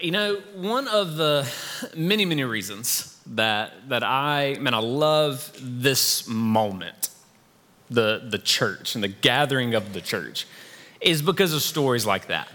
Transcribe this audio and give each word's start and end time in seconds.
You 0.00 0.12
know, 0.12 0.36
one 0.54 0.86
of 0.86 1.16
the 1.16 1.50
many, 1.96 2.24
many 2.24 2.44
reasons 2.44 3.20
that, 3.26 3.72
that 3.88 4.04
I, 4.04 4.56
man, 4.60 4.72
I 4.72 4.78
love 4.78 5.50
this 5.60 6.28
moment, 6.28 7.08
the, 7.90 8.24
the 8.30 8.38
church 8.38 8.94
and 8.94 9.02
the 9.02 9.08
gathering 9.08 9.74
of 9.74 9.92
the 9.94 10.00
church, 10.00 10.46
is 11.00 11.20
because 11.20 11.52
of 11.52 11.62
stories 11.62 12.06
like 12.06 12.28
that. 12.28 12.48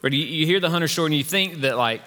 Where 0.00 0.12
you, 0.12 0.24
you 0.24 0.44
hear 0.44 0.58
the 0.58 0.70
hunter 0.70 0.88
story 0.88 1.06
and 1.06 1.14
you 1.14 1.22
think 1.22 1.60
that, 1.60 1.76
like, 1.76 2.02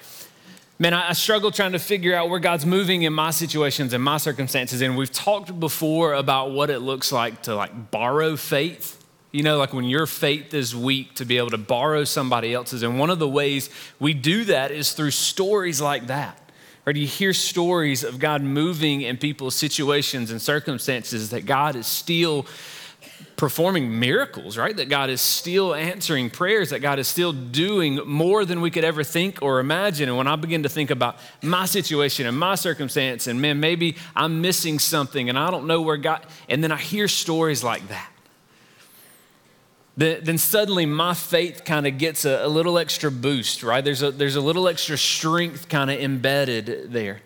man, 0.78 0.94
I, 0.94 1.12
I 1.12 1.14
struggle 1.14 1.50
trying 1.50 1.71
to 1.71 1.80
figure 1.80 2.14
out 2.14 2.30
where 2.30 2.39
God's 2.39 2.66
moving 2.66 3.04
in 3.04 3.14
my 3.14 3.32
situations 3.32 3.94
and 3.94 4.04
my 4.04 4.18
circumstances. 4.18 4.82
And 4.82 4.98
we've 4.98 5.12
talked 5.12 5.57
before 5.57 6.16
about 6.16 6.52
what 6.52 6.70
it 6.70 6.80
looks 6.80 7.14
like 7.14 7.44
to, 7.44 7.55
like, 7.55 7.91
borrow 7.91 8.36
faith 8.36 9.02
you 9.34 9.41
know, 9.41 9.57
like 9.57 9.73
when 9.73 9.86
your 9.86 10.05
faith 10.05 10.54
is 10.54 10.75
weak, 10.75 11.16
to 11.16 11.25
be 11.25 11.39
able 11.39 11.49
to 11.49 11.57
borrow 11.57 12.04
somebody 12.04 12.54
else's. 12.54 12.84
And 12.84 12.99
one 12.99 13.09
of 13.09 13.18
the 13.18 13.27
ways 13.27 13.70
we 13.99 14.13
do 14.13 14.45
that 14.45 14.70
is 14.70 14.93
through 14.93 15.11
stories 15.11 15.81
like 15.81 16.07
that. 16.07 16.39
Right? 16.85 16.95
You 16.95 17.08
hear 17.08 17.34
stories 17.34 18.03
of 18.03 18.20
God 18.20 18.44
moving 18.44 19.02
in 19.02 19.17
people's 19.17 19.55
situations 19.55 20.30
and 20.30 20.39
circumstances, 20.39 21.31
that 21.31 21.48
God 21.48 21.75
is 21.75 21.88
still 21.88 22.45
performing 23.35 23.99
miracles, 23.99 24.55
right? 24.55 24.77
That 24.77 24.89
God 24.89 25.09
is 25.09 25.20
still 25.20 25.73
answering 25.73 26.30
prayers, 26.30 26.70
that 26.70 26.81
God 26.81 27.00
is 27.00 27.08
still 27.08 27.34
doing 27.34 27.95
more 28.05 28.45
than 28.45 28.61
we 28.61 28.70
could 28.70 28.84
ever 28.84 29.03
think 29.03 29.41
or 29.41 29.59
imagine. 29.59 30.09
And 30.09 30.17
when 30.17 30.27
I 30.27 30.36
begin 30.36 30.61
to 30.63 30.70
think 30.70 30.91
about 30.91 31.17
my 31.41 31.66
situation 31.66 32.27
and 32.27 32.38
my 32.38 32.53
circumstance, 32.53 33.25
and 33.25 33.41
man, 33.41 33.59
maybe 33.59 33.95
I'm 34.16 34.41
missing 34.41 34.77
something 34.77 35.27
and 35.27 35.39
I 35.39 35.50
don't 35.50 35.66
know 35.66 35.81
where 35.81 35.97
God, 35.97 36.23
and 36.47 36.63
then 36.63 36.72
I 36.72 36.77
hear 36.77 37.08
stories 37.08 37.63
like 37.63 37.88
that 37.88 38.12
then 39.95 40.38
suddenly 40.38 40.85
my 40.85 41.13
faith 41.13 41.63
kind 41.65 41.85
of 41.85 41.97
gets 41.97 42.25
a, 42.25 42.45
a, 42.45 42.47
little 42.47 42.79
extra 42.79 43.11
boost, 43.11 43.61
right? 43.61 43.83
There's 43.83 44.02
a, 44.02 44.11
there's 44.11 44.35
a 44.35 44.41
little 44.41 44.67
extra 44.67 44.97
strength 44.97 45.69
kind 45.69 45.91
of 45.91 45.99
embedded 45.99 46.91
there. 46.91 47.21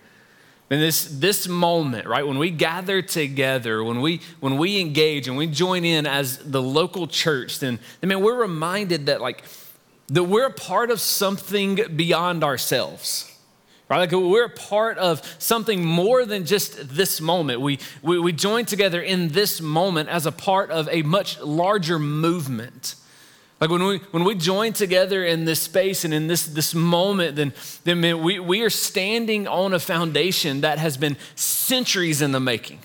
And 0.69 0.81
this, 0.81 1.05
this 1.05 1.47
moment, 1.47 2.07
right, 2.07 2.27
when 2.27 2.37
we 2.37 2.49
gather 2.49 3.01
together, 3.01 3.81
when 3.81 4.01
we, 4.01 4.19
when 4.41 4.57
we 4.57 4.81
engage 4.81 5.29
and 5.29 5.37
we 5.37 5.47
join 5.47 5.85
in 5.85 6.05
as 6.05 6.39
the 6.39 6.61
local 6.61 7.07
church, 7.07 7.59
then, 7.59 7.79
I 8.03 8.05
mean, 8.05 8.21
we're 8.21 8.35
reminded 8.35 9.05
that, 9.05 9.21
like, 9.21 9.45
that 10.07 10.23
we're 10.23 10.47
a 10.47 10.53
part 10.53 10.91
of 10.91 10.99
something 10.99 11.79
beyond 11.95 12.43
ourselves 12.43 13.36
right? 13.89 13.99
Like 13.99 14.11
we're 14.11 14.49
part 14.49 14.97
of 14.97 15.21
something 15.39 15.83
more 15.83 16.25
than 16.25 16.45
just 16.45 16.95
this 16.95 17.21
moment. 17.21 17.61
We, 17.61 17.79
we, 18.01 18.19
we 18.19 18.33
join 18.33 18.65
together 18.65 19.01
in 19.01 19.29
this 19.29 19.61
moment 19.61 20.09
as 20.09 20.25
a 20.25 20.31
part 20.31 20.71
of 20.71 20.89
a 20.91 21.01
much 21.03 21.39
larger 21.39 21.99
movement. 21.99 22.95
Like 23.59 23.71
when 23.71 23.83
we, 23.83 23.97
when 24.11 24.23
we 24.23 24.35
join 24.35 24.73
together 24.73 25.25
in 25.25 25.45
this 25.45 25.61
space 25.61 26.05
and 26.05 26.13
in 26.13 26.27
this, 26.27 26.45
this 26.45 26.75
moment, 26.75 27.35
then, 27.35 27.53
then 27.85 28.21
we, 28.21 28.39
we 28.39 28.61
are 28.61 28.69
standing 28.69 29.47
on 29.47 29.73
a 29.73 29.79
foundation 29.79 30.61
that 30.61 30.77
has 30.77 30.95
been 30.95 31.17
centuries 31.35 32.21
in 32.21 32.33
the 32.33 32.39
making. 32.39 32.79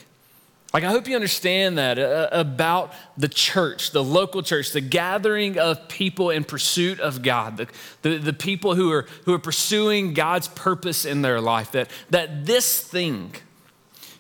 Like, 0.73 0.85
I 0.85 0.91
hope 0.91 1.07
you 1.07 1.15
understand 1.15 1.77
that 1.77 1.99
uh, 1.99 2.29
about 2.33 2.95
the 3.19 3.29
church, 3.29 3.91
the 3.91 4.03
local 4.03 4.43
church, 4.43 4.73
the 4.73 4.81
gathering 4.81 5.59
of 5.59 5.87
people 5.89 6.31
in 6.31 6.45
pursuit 6.45 6.99
of 6.99 7.23
God, 7.23 7.59
the, 7.59 7.69
the, 8.01 8.17
the, 8.19 8.33
people 8.33 8.75
who 8.75 8.91
are, 8.91 9.07
who 9.27 9.35
are 9.35 9.39
pursuing 9.39 10.15
God's 10.15 10.49
purpose 10.49 11.05
in 11.05 11.21
their 11.21 11.43
life, 11.43 11.73
that, 11.73 11.91
that 12.09 12.47
this 12.47 12.81
thing, 12.81 13.35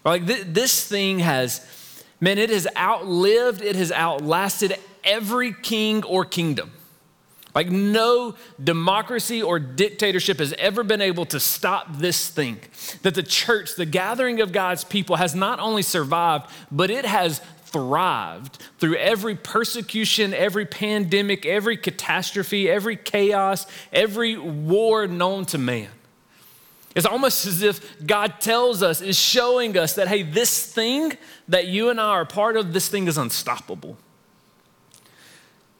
like 0.05 0.27
th- 0.27 0.45
this 0.49 0.87
thing 0.87 1.21
has, 1.21 1.67
man, 2.21 2.37
it 2.37 2.51
has 2.51 2.69
outlived, 2.77 3.63
it 3.63 3.77
has 3.77 3.91
outlasted 3.91 4.77
every 5.05 5.55
king 5.55 6.05
or 6.05 6.27
kingdom. 6.27 6.71
Like, 7.55 7.71
no 7.71 8.35
democracy 8.63 9.43
or 9.43 9.59
dictatorship 9.59 10.39
has 10.39 10.55
ever 10.55 10.83
been 10.83 11.03
able 11.03 11.27
to 11.27 11.39
stop 11.39 11.99
this 11.99 12.29
thing. 12.29 12.61
That 13.03 13.15
the 13.15 13.23
church, 13.23 13.77
the 13.77 13.85
gathering 13.85 14.41
of 14.41 14.53
God's 14.53 14.85
people, 14.85 15.17
has 15.17 15.35
not 15.35 15.61
only 15.61 15.83
survived, 15.83 16.47
but 16.71 16.91
it 16.91 17.05
has 17.05 17.43
thrived 17.67 18.59
through 18.79 18.97
every 18.97 19.35
persecution, 19.35 20.33
every 20.33 20.65
pandemic, 20.65 21.45
every 21.45 21.77
catastrophe, 21.77 22.71
every 22.71 22.97
chaos, 22.97 23.67
every 23.93 24.39
war 24.39 25.07
known 25.07 25.45
to 25.47 25.59
man. 25.59 25.91
It's 26.95 27.07
almost 27.07 27.47
as 27.47 27.63
if 27.63 28.07
God 28.07 28.41
tells 28.41 28.83
us, 28.83 29.01
is 29.01 29.19
showing 29.19 29.79
us 29.79 29.95
that, 29.95 30.09
hey, 30.09 30.23
this 30.23 30.67
thing 30.67 31.15
that 31.49 31.67
you 31.67 31.89
and 31.89 31.99
I 32.01 32.05
are 32.05 32.27
part 32.27 32.57
of, 32.57 32.73
this 32.73 32.89
thing 32.89 33.09
is 33.09 33.17
unstoppable 33.17 33.97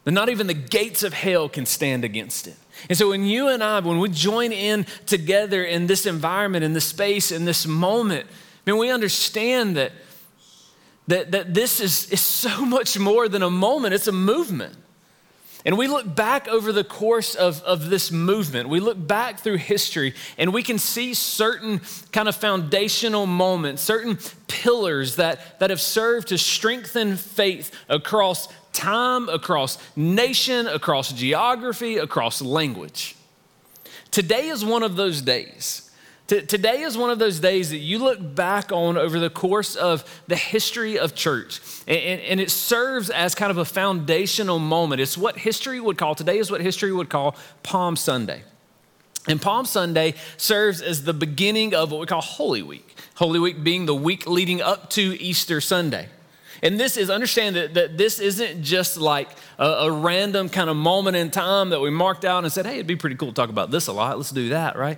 that 0.03 0.11
not 0.11 0.29
even 0.29 0.47
the 0.47 0.53
gates 0.53 1.03
of 1.03 1.13
hell 1.13 1.47
can 1.49 1.65
stand 1.65 2.03
against 2.03 2.47
it. 2.47 2.55
And 2.89 2.97
so 2.97 3.09
when 3.09 3.25
you 3.25 3.47
and 3.47 3.63
I, 3.63 3.79
when 3.79 3.99
we 3.99 4.09
join 4.09 4.51
in 4.51 4.85
together 5.05 5.63
in 5.63 5.87
this 5.87 6.05
environment, 6.05 6.63
in 6.63 6.73
this 6.73 6.85
space, 6.85 7.31
in 7.31 7.45
this 7.45 7.65
moment, 7.65 8.27
I 8.65 8.71
mean, 8.71 8.79
we 8.79 8.89
understand 8.89 9.77
that, 9.77 9.91
that, 11.07 11.31
that 11.31 11.53
this 11.53 11.79
is, 11.79 12.09
is 12.09 12.21
so 12.21 12.65
much 12.65 12.97
more 12.97 13.29
than 13.29 13.43
a 13.43 13.49
moment, 13.49 13.93
it's 13.93 14.07
a 14.07 14.11
movement. 14.11 14.75
And 15.65 15.77
we 15.77 15.87
look 15.87 16.13
back 16.13 16.47
over 16.49 16.73
the 16.73 16.83
course 16.83 17.35
of, 17.35 17.63
of 17.63 17.89
this 17.89 18.11
movement, 18.11 18.67
we 18.67 18.81
look 18.81 19.07
back 19.07 19.39
through 19.39 19.57
history, 19.57 20.13
and 20.37 20.53
we 20.53 20.61
can 20.61 20.77
see 20.77 21.13
certain 21.13 21.79
kind 22.11 22.27
of 22.27 22.35
foundational 22.35 23.25
moments, 23.25 23.81
certain 23.81 24.17
pillars 24.47 25.15
that, 25.15 25.59
that 25.59 25.69
have 25.69 25.79
served 25.79 26.27
to 26.29 26.37
strengthen 26.37 27.15
faith 27.15 27.73
across 27.87 28.49
time, 28.73 29.29
across 29.29 29.77
nation, 29.95 30.67
across 30.67 31.13
geography, 31.13 31.97
across 31.97 32.41
language. 32.41 33.15
Today 34.11 34.49
is 34.49 34.65
one 34.65 34.83
of 34.83 34.97
those 34.97 35.21
days. 35.21 35.89
Today 36.27 36.81
is 36.81 36.97
one 36.97 37.09
of 37.09 37.19
those 37.19 37.41
days 37.41 37.69
that 37.71 37.79
you 37.79 37.99
look 37.99 38.33
back 38.33 38.71
on 38.71 38.97
over 38.97 39.19
the 39.19 39.29
course 39.29 39.75
of 39.75 40.21
the 40.27 40.37
history 40.37 40.97
of 40.97 41.15
church, 41.15 41.59
and, 41.85 42.39
it 42.39 42.49
serves 42.49 43.09
as 43.09 43.35
kind 43.35 43.51
of 43.51 43.57
a 43.57 43.65
foundational 43.65 44.57
moment. 44.57 45.01
It's 45.01 45.17
what 45.17 45.37
history 45.37 45.81
would 45.81 45.97
call, 45.97 46.15
today 46.15 46.37
is 46.37 46.49
what 46.49 46.61
history 46.61 46.93
would 46.93 47.09
call 47.09 47.35
Palm 47.61 47.97
Sunday. 47.97 48.43
And 49.27 49.41
Palm 49.41 49.65
Sunday 49.65 50.15
serves 50.37 50.81
as 50.81 51.03
the 51.03 51.13
beginning 51.13 51.75
of 51.75 51.91
what 51.91 51.99
we 51.99 52.07
call 52.07 52.21
Holy 52.21 52.61
Week. 52.61 52.95
Holy 53.15 53.39
Week 53.39 53.61
being 53.61 53.85
the 53.85 53.95
week 53.95 54.25
leading 54.25 54.61
up 54.61 54.89
to 54.91 55.21
Easter 55.21 55.59
Sunday. 55.59 56.07
And 56.61 56.79
this 56.79 56.95
is, 56.95 57.09
understand 57.09 57.57
that, 57.57 57.73
that 57.73 57.97
this 57.97 58.19
isn't 58.19 58.63
just 58.63 58.95
like 58.95 59.29
a, 59.59 59.65
a, 59.65 59.91
random 59.91 60.47
kind 60.47 60.69
of 60.69 60.77
moment 60.77 61.17
in 61.17 61.29
time 61.29 61.71
that 61.71 61.81
we 61.81 61.89
marked 61.89 62.23
out 62.23 62.45
and 62.45 62.53
said, 62.53 62.65
hey, 62.65 62.75
it'd 62.75 62.87
be 62.87 62.95
pretty 62.95 63.17
cool 63.17 63.29
to 63.29 63.33
talk 63.33 63.49
about 63.49 63.69
this 63.69 63.87
a 63.87 63.93
lot. 63.93 64.15
Let's 64.15 64.31
do 64.31 64.49
that, 64.49 64.77
right? 64.77 64.97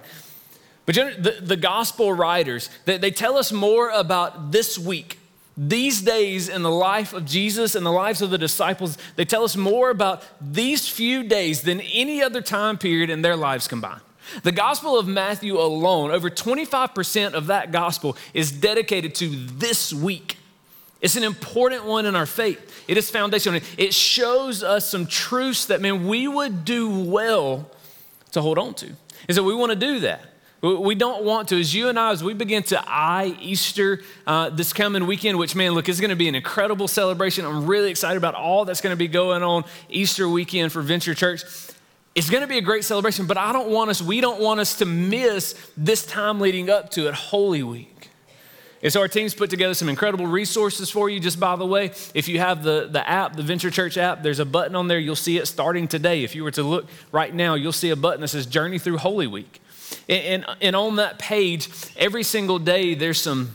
But 0.85 0.96
the, 0.96 1.40
the 1.41 1.56
gospel 1.56 2.13
writers, 2.13 2.69
they, 2.85 2.97
they 2.97 3.12
tell 3.12 3.38
us 3.38 3.51
more 3.51 3.90
about 3.90 4.51
this 4.51 4.78
week, 4.78 5.18
these 5.57 6.01
days 6.01 6.47
in 6.47 6.62
the 6.62 6.72
life 6.72 7.13
of 7.13 7.25
Jesus 7.25 7.75
and 7.75 7.85
the 7.85 7.91
lives 7.91 8.22
of 8.22 8.29
the 8.29 8.38
disciples. 8.38 8.97
They 9.16 9.25
tell 9.25 9.44
us 9.44 9.56
more 9.56 9.90
about 9.90 10.23
these 10.40 10.88
few 10.88 11.23
days 11.23 11.63
than 11.63 11.81
any 11.81 12.22
other 12.22 12.41
time 12.41 12.78
period 12.78 13.09
in 13.09 13.22
their 13.22 13.35
lives 13.35 13.68
combined. 13.68 14.01
The 14.44 14.51
Gospel 14.51 14.97
of 14.97 15.07
Matthew 15.07 15.57
alone, 15.59 16.12
over 16.12 16.29
25% 16.29 17.34
of 17.34 17.47
that 17.47 17.72
gospel 17.72 18.17
is 18.34 18.52
dedicated 18.52 19.16
to 19.16 19.29
this 19.29 19.94
week. 19.94 20.38
It's 21.02 21.16
an 21.16 21.23
important 21.23 21.85
one 21.85 22.06
in 22.06 22.16
our 22.16 22.25
faith. 22.25 22.84
It 22.88 22.97
is 22.97 23.09
foundational. 23.09 23.62
It 23.78 23.94
shows 23.94 24.63
us 24.63 24.90
some 24.90 25.06
truths 25.06 25.66
that, 25.67 25.81
man, 25.81 26.07
we 26.07 26.28
would 26.28 26.66
do 26.66 26.90
well 26.90 27.69
to 28.31 28.41
hold 28.41 28.57
on 28.57 28.73
to. 28.75 28.88
And 29.28 29.35
so 29.35 29.44
we 29.44 29.53
want 29.53 29.72
to 29.72 29.75
do 29.75 30.00
that. 30.02 30.34
We 30.65 30.95
don't 30.95 31.23
want 31.23 31.49
to. 31.49 31.59
As 31.59 31.75
you 31.75 31.89
and 31.89 31.99
I, 31.99 32.11
as 32.11 32.23
we 32.23 32.33
begin 32.33 32.63
to 32.63 32.83
eye 32.89 33.35
Easter 33.39 34.01
uh, 34.25 34.49
this 34.49 34.73
coming 34.73 35.05
weekend, 35.05 35.37
which, 35.37 35.55
man, 35.55 35.73
look, 35.73 35.87
is 35.87 35.99
going 35.99 36.09
to 36.09 36.15
be 36.15 36.27
an 36.27 36.33
incredible 36.33 36.87
celebration. 36.87 37.45
I'm 37.45 37.67
really 37.67 37.91
excited 37.91 38.17
about 38.17 38.33
all 38.33 38.65
that's 38.65 38.81
going 38.81 38.91
to 38.91 38.97
be 38.97 39.07
going 39.07 39.43
on 39.43 39.63
Easter 39.89 40.27
weekend 40.27 40.71
for 40.71 40.81
Venture 40.81 41.13
Church. 41.13 41.43
It's 42.15 42.31
going 42.31 42.41
to 42.41 42.47
be 42.47 42.57
a 42.57 42.61
great 42.61 42.83
celebration, 42.83 43.27
but 43.27 43.37
I 43.37 43.53
don't 43.53 43.69
want 43.69 43.91
us, 43.91 44.01
we 44.01 44.21
don't 44.21 44.41
want 44.41 44.59
us 44.59 44.77
to 44.77 44.85
miss 44.85 45.53
this 45.78 46.03
time 46.03 46.40
leading 46.40 46.72
up 46.72 46.90
to 46.91 47.09
it, 47.09 47.13
Holy 47.13 47.61
Week. 47.61 48.09
And 48.81 48.91
so 48.91 49.01
our 49.01 49.07
team's 49.07 49.35
put 49.35 49.51
together 49.51 49.75
some 49.75 49.90
incredible 49.90 50.25
resources 50.25 50.90
for 50.90 51.09
you. 51.09 51.19
Just 51.19 51.40
by 51.40 51.55
the 51.57 51.66
way, 51.66 51.91
if 52.16 52.28
you 52.28 52.40
have 52.40 52.63
the, 52.63 52.87
the 52.90 53.07
app, 53.07 53.35
the 53.35 53.43
Venture 53.43 53.69
Church 53.69 53.97
app, 53.97 54.23
there's 54.23 54.40
a 54.40 54.45
button 54.45 54.75
on 54.75 54.87
there. 54.87 54.97
You'll 54.97 55.16
see 55.16 55.37
it 55.37 55.45
starting 55.47 55.87
today. 55.87 56.23
If 56.23 56.34
you 56.34 56.43
were 56.43 56.51
to 56.51 56.63
look 56.63 56.85
right 57.11 57.34
now, 57.34 57.53
you'll 57.53 57.72
see 57.72 57.91
a 57.91 57.95
button 57.95 58.22
that 58.22 58.29
says 58.29 58.45
Journey 58.45 58.79
Through 58.79 58.97
Holy 58.97 59.28
Week. 59.28 59.61
And, 60.07 60.45
and, 60.61 60.75
on 60.75 60.97
that 60.97 61.19
page, 61.19 61.69
every 61.97 62.23
single 62.23 62.59
day, 62.59 62.95
there's 62.95 63.19
some 63.19 63.51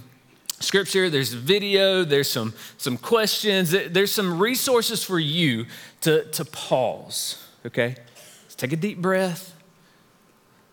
scripture, 0.60 1.08
there's 1.08 1.32
video, 1.32 2.04
there's 2.04 2.31
some, 2.31 2.54
some 2.76 2.96
questions, 2.96 3.70
there's 3.70 4.12
some 4.12 4.38
resources 4.38 5.02
for 5.02 5.19
you 5.19 5.66
to, 6.02 6.25
to 6.32 6.44
pause, 6.44 7.42
okay? 7.66 7.96
Let's 8.44 8.54
take 8.54 8.72
a 8.72 8.76
deep 8.76 8.98
breath. 8.98 9.54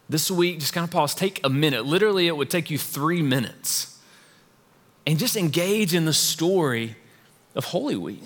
This 0.09 0.31
week, 0.31 0.59
just 0.59 0.73
kind 0.73 0.83
of 0.83 0.91
pause, 0.91 1.13
take 1.13 1.39
a 1.43 1.49
minute. 1.49 1.85
Literally, 1.85 2.27
it 2.27 2.37
would 2.37 2.49
take 2.49 2.69
you 2.69 2.77
three 2.77 3.21
minutes 3.21 3.99
and 5.05 5.17
just 5.17 5.35
engage 5.35 5.93
in 5.93 6.05
the 6.05 6.13
story 6.13 6.95
of 7.55 7.65
Holy 7.65 7.95
Week. 7.95 8.23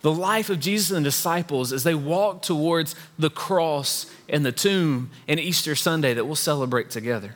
The 0.00 0.12
life 0.12 0.50
of 0.50 0.60
Jesus 0.60 0.90
and 0.90 1.04
the 1.04 1.08
disciples 1.10 1.72
as 1.72 1.82
they 1.82 1.94
walk 1.94 2.42
towards 2.42 2.94
the 3.18 3.30
cross 3.30 4.06
and 4.28 4.44
the 4.44 4.52
tomb 4.52 5.10
and 5.26 5.40
Easter 5.40 5.74
Sunday 5.74 6.14
that 6.14 6.24
we'll 6.24 6.36
celebrate 6.36 6.90
together. 6.90 7.34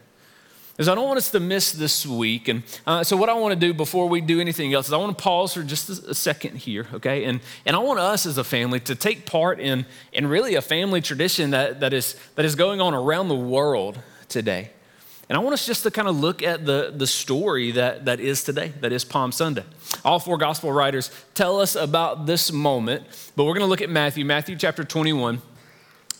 Because 0.72 0.88
I 0.88 0.94
don't 0.94 1.06
want 1.06 1.18
us 1.18 1.30
to 1.32 1.40
miss 1.40 1.72
this 1.72 2.06
week. 2.06 2.48
And 2.48 2.62
uh, 2.86 3.04
so, 3.04 3.16
what 3.16 3.28
I 3.28 3.34
want 3.34 3.52
to 3.52 3.60
do 3.60 3.74
before 3.74 4.08
we 4.08 4.22
do 4.22 4.40
anything 4.40 4.72
else 4.72 4.86
is 4.86 4.92
I 4.92 4.96
want 4.96 5.16
to 5.16 5.22
pause 5.22 5.52
for 5.52 5.62
just 5.62 5.90
a, 5.90 6.10
a, 6.10 6.14
second 6.14 6.56
here, 6.56 6.86
okay? 6.94 7.24
And, 7.24 7.40
and 7.66 7.76
I 7.76 7.78
want 7.78 8.00
us 8.00 8.24
as 8.24 8.38
a 8.38 8.44
family 8.44 8.80
to 8.80 8.94
take 8.94 9.26
part 9.26 9.60
in, 9.60 9.84
in 10.14 10.26
really 10.26 10.54
a 10.54 10.62
family 10.62 11.02
tradition 11.02 11.50
that, 11.50 11.80
that, 11.80 11.92
is, 11.92 12.16
that 12.36 12.46
is 12.46 12.54
going 12.54 12.80
on 12.80 12.94
around 12.94 13.28
the 13.28 13.36
world 13.36 13.98
today. 14.28 14.70
And 15.32 15.38
I 15.38 15.40
want 15.40 15.54
us 15.54 15.64
just 15.64 15.82
to 15.84 15.90
kind 15.90 16.08
of 16.08 16.20
look 16.20 16.42
at 16.42 16.66
the, 16.66 16.92
the 16.94 17.06
story 17.06 17.70
that, 17.70 18.04
that 18.04 18.20
is 18.20 18.44
today, 18.44 18.74
that 18.82 18.92
is 18.92 19.02
Palm 19.02 19.32
Sunday. 19.32 19.64
All 20.04 20.18
four 20.18 20.36
gospel 20.36 20.70
writers 20.70 21.10
tell 21.32 21.58
us 21.58 21.74
about 21.74 22.26
this 22.26 22.52
moment, 22.52 23.04
but 23.34 23.44
we're 23.44 23.54
going 23.54 23.64
to 23.64 23.70
look 23.70 23.80
at 23.80 23.88
Matthew, 23.88 24.26
Matthew 24.26 24.56
chapter 24.56 24.84
21 24.84 25.40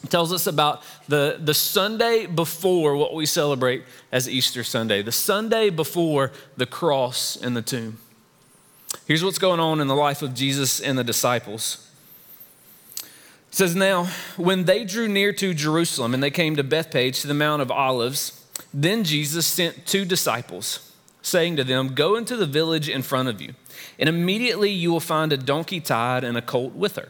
tells 0.09 0.33
us 0.33 0.47
about 0.47 0.83
the, 1.09 1.37
the 1.39 1.53
Sunday 1.53 2.25
before 2.25 2.97
what 2.97 3.13
we 3.13 3.27
celebrate 3.27 3.85
as 4.11 4.31
Easter 4.31 4.65
Sunday, 4.65 5.03
the 5.03 5.13
Sunday 5.13 5.69
before 5.69 6.33
the 6.57 6.65
cross 6.65 7.37
and 7.37 7.55
the 7.55 7.61
tomb. 7.61 7.99
Here's 9.07 9.23
what's 9.23 9.39
going 9.39 9.61
on 9.61 9.79
in 9.79 9.89
the 9.89 9.95
life 9.95 10.23
of 10.23 10.33
Jesus 10.33 10.81
and 10.81 10.97
the 10.99 11.05
disciples. 11.05 11.87
It 12.97 13.05
says, 13.51 13.77
Now, 13.77 14.07
when 14.39 14.65
they 14.65 14.87
drew 14.87 15.07
near 15.07 15.35
to 15.35 15.53
Jerusalem 15.53 16.15
and 16.15 16.23
they 16.23 16.31
came 16.31 16.57
to 16.57 16.65
Bethphage 16.65 17.21
to 17.21 17.27
the 17.27 17.35
Mount 17.35 17.61
of 17.61 17.71
Olives, 17.71 18.39
then 18.73 19.05
Jesus 19.05 19.47
sent 19.47 19.87
two 19.87 20.05
disciples, 20.05 20.93
saying 21.21 21.57
to 21.57 21.65
them, 21.65 21.95
Go 21.95 22.17
into 22.17 22.37
the 22.37 22.47
village 22.47 22.89
in 22.89 23.03
front 23.03 23.29
of 23.29 23.41
you, 23.41 23.55
and 23.99 24.09
immediately 24.09 24.71
you 24.71 24.91
will 24.91 25.01
find 25.01 25.33
a 25.33 25.37
donkey 25.37 25.81
tied 25.81 26.25
and 26.25 26.37
a 26.37 26.43
colt 26.43 26.75
with 26.75 26.97
her. 26.97 27.09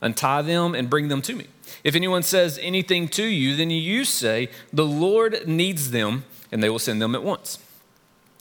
Untie 0.00 0.42
them 0.42 0.74
and 0.74 0.90
bring 0.90 1.08
them 1.08 1.22
to 1.22 1.34
me. 1.34 1.46
If 1.82 1.94
anyone 1.94 2.22
says 2.22 2.58
anything 2.60 3.08
to 3.08 3.24
you, 3.24 3.56
then 3.56 3.70
you 3.70 4.04
say, 4.04 4.48
The 4.72 4.84
Lord 4.84 5.46
needs 5.46 5.90
them, 5.90 6.24
and 6.50 6.62
they 6.62 6.68
will 6.68 6.78
send 6.78 7.00
them 7.00 7.14
at 7.14 7.22
once. 7.22 7.58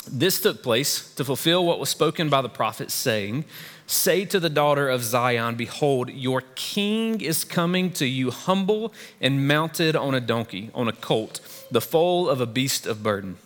This 0.09 0.41
took 0.41 0.61
place 0.61 1.13
to 1.15 1.23
fulfill 1.23 1.65
what 1.65 1.79
was 1.79 1.89
spoken 1.89 2.29
by 2.29 2.41
the 2.41 2.49
prophet, 2.49 2.91
saying, 2.91 3.45
Say 3.87 4.25
to 4.25 4.39
the 4.39 4.49
daughter 4.49 4.89
of 4.89 5.03
Zion, 5.03 5.55
Behold, 5.55 6.09
your 6.09 6.41
king 6.55 7.21
is 7.21 7.43
coming 7.43 7.91
to 7.93 8.05
you 8.05 8.31
humble 8.31 8.93
and 9.21 9.47
mounted 9.47 9.95
on 9.95 10.13
a 10.13 10.19
donkey, 10.19 10.71
on 10.73 10.87
a 10.87 10.93
colt, 10.93 11.39
the 11.73 11.81
foal 11.81 12.29
of 12.29 12.39
a 12.39 12.45
beast 12.45 12.85
of 12.85 13.03
burden. 13.03 13.37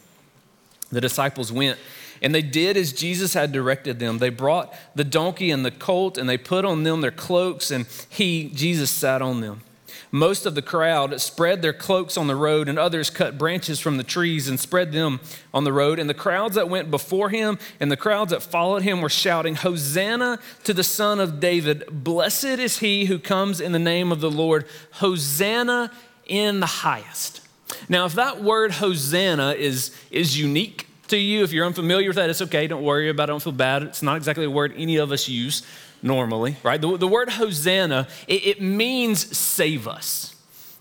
The 0.91 1.01
disciples 1.01 1.51
went 1.51 1.79
and 2.21 2.33
they 2.33 2.41
did 2.41 2.77
as 2.77 2.93
Jesus 2.93 3.33
had 3.33 3.51
directed 3.51 3.99
them. 3.99 4.17
They 4.17 4.29
brought 4.29 4.73
the 4.95 5.03
donkey 5.03 5.51
and 5.51 5.65
the 5.65 5.71
colt 5.71 6.17
and 6.17 6.27
they 6.27 6.37
put 6.37 6.65
on 6.65 6.83
them 6.83 7.01
their 7.01 7.11
cloaks, 7.11 7.71
and 7.71 7.85
he, 8.09 8.49
Jesus, 8.49 8.89
sat 8.89 9.21
on 9.21 9.41
them. 9.41 9.61
Most 10.09 10.45
of 10.45 10.55
the 10.55 10.61
crowd 10.61 11.19
spread 11.19 11.61
their 11.61 11.73
cloaks 11.73 12.17
on 12.17 12.27
the 12.27 12.35
road, 12.35 12.69
and 12.69 12.79
others 12.79 13.09
cut 13.09 13.37
branches 13.37 13.79
from 13.79 13.97
the 13.97 14.03
trees 14.03 14.47
and 14.47 14.59
spread 14.59 14.93
them 14.93 15.19
on 15.53 15.65
the 15.65 15.73
road. 15.73 15.99
And 15.99 16.09
the 16.09 16.13
crowds 16.13 16.55
that 16.55 16.69
went 16.69 16.89
before 16.89 17.29
him 17.29 17.59
and 17.79 17.91
the 17.91 17.97
crowds 17.97 18.31
that 18.31 18.41
followed 18.41 18.83
him 18.83 19.01
were 19.01 19.09
shouting, 19.09 19.55
Hosanna 19.55 20.39
to 20.63 20.73
the 20.73 20.83
Son 20.83 21.19
of 21.19 21.39
David! 21.39 21.83
Blessed 21.91 22.45
is 22.45 22.79
he 22.79 23.05
who 23.05 23.19
comes 23.19 23.59
in 23.59 23.73
the 23.73 23.79
name 23.79 24.11
of 24.11 24.21
the 24.21 24.31
Lord! 24.31 24.65
Hosanna 24.93 25.91
in 26.25 26.61
the 26.61 26.65
highest. 26.65 27.46
Now, 27.89 28.05
if 28.05 28.13
that 28.13 28.41
word 28.41 28.71
Hosanna 28.71 29.53
is, 29.53 29.95
is 30.11 30.39
unique 30.39 30.87
to 31.07 31.17
you, 31.17 31.43
if 31.43 31.51
you're 31.51 31.65
unfamiliar 31.65 32.09
with 32.09 32.15
that, 32.17 32.29
it's 32.29 32.41
okay. 32.41 32.67
Don't 32.67 32.83
worry 32.83 33.09
about 33.09 33.25
it. 33.25 33.31
Don't 33.31 33.43
feel 33.43 33.53
bad. 33.53 33.83
It's 33.83 34.01
not 34.01 34.17
exactly 34.17 34.45
a 34.45 34.49
word 34.49 34.73
any 34.77 34.97
of 34.97 35.11
us 35.11 35.27
use 35.27 35.63
normally, 36.01 36.57
right? 36.63 36.79
The, 36.79 36.97
the 36.97 37.07
word 37.07 37.29
Hosanna, 37.29 38.07
it, 38.27 38.45
it, 38.45 38.61
means 38.61 39.35
save 39.37 39.87
us. 39.87 40.35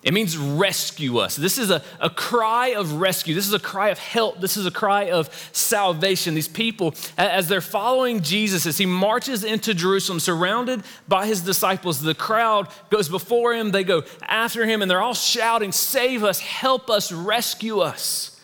It 0.06 0.14
means 0.14 0.38
rescue 0.38 1.18
us. 1.18 1.34
This 1.34 1.58
is 1.58 1.68
a, 1.68 1.82
a 1.98 2.08
cry 2.08 2.68
of 2.68 2.92
rescue. 2.92 3.34
This 3.34 3.48
is 3.48 3.52
a 3.52 3.58
cry 3.58 3.88
of 3.88 3.98
help. 3.98 4.40
This 4.40 4.56
is 4.56 4.64
a 4.64 4.70
cry 4.70 5.10
of 5.10 5.28
salvation. 5.50 6.34
These 6.34 6.46
people, 6.46 6.94
as 7.18 7.48
they're 7.48 7.60
following 7.60 8.22
Jesus, 8.22 8.66
as 8.66 8.78
he 8.78 8.86
marches 8.86 9.42
into 9.42 9.74
Jerusalem, 9.74 10.20
surrounded 10.20 10.84
by 11.08 11.26
his 11.26 11.40
disciples, 11.40 12.00
the 12.00 12.14
crowd 12.14 12.68
goes 12.88 13.08
before 13.08 13.52
him, 13.52 13.72
they 13.72 13.82
go 13.82 14.04
after 14.22 14.64
him, 14.64 14.80
and 14.80 14.88
they're 14.88 15.02
all 15.02 15.12
shouting, 15.12 15.72
Save 15.72 16.22
us, 16.22 16.38
help 16.38 16.88
us, 16.88 17.10
rescue 17.10 17.80
us. 17.80 18.40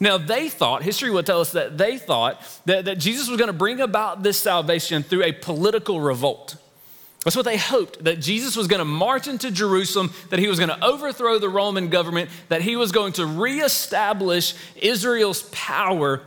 Now, 0.00 0.18
they 0.18 0.48
thought, 0.48 0.82
history 0.82 1.10
would 1.10 1.26
tell 1.26 1.40
us 1.40 1.52
that 1.52 1.78
they 1.78 1.96
thought 1.98 2.42
that, 2.64 2.86
that 2.86 2.98
Jesus 2.98 3.28
was 3.28 3.38
going 3.38 3.46
to 3.46 3.52
bring 3.52 3.80
about 3.80 4.24
this 4.24 4.36
salvation 4.36 5.04
through 5.04 5.22
a 5.22 5.30
political 5.30 6.00
revolt. 6.00 6.56
That's 7.24 7.36
what 7.36 7.44
they 7.44 7.56
hoped, 7.56 8.04
that 8.04 8.20
Jesus 8.20 8.56
was 8.56 8.68
going 8.68 8.78
to 8.78 8.84
march 8.84 9.26
into 9.26 9.50
Jerusalem, 9.50 10.12
that 10.30 10.38
he 10.38 10.46
was 10.46 10.58
going 10.58 10.70
to 10.70 10.84
overthrow 10.84 11.38
the 11.38 11.48
Roman 11.48 11.88
government, 11.88 12.30
that 12.48 12.62
he 12.62 12.76
was 12.76 12.92
going 12.92 13.12
to 13.14 13.26
reestablish 13.26 14.54
Israel's 14.76 15.42
power 15.50 16.22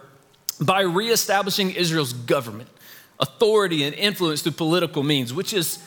by 0.60 0.82
reestablishing 0.82 1.72
Israel's 1.72 2.14
government, 2.14 2.70
authority, 3.20 3.84
and 3.84 3.96
influence 3.96 4.42
through 4.42 4.52
political 4.52 5.02
means, 5.02 5.34
which 5.34 5.54
is 5.54 5.82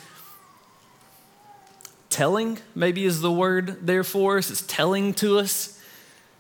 telling, 2.09 2.59
maybe 2.75 3.05
is 3.05 3.21
the 3.21 3.31
word 3.31 3.87
there 3.87 4.05
for 4.05 4.39
us. 4.39 4.51
It's 4.51 4.63
telling 4.63 5.13
to 5.15 5.39
us 5.39 5.75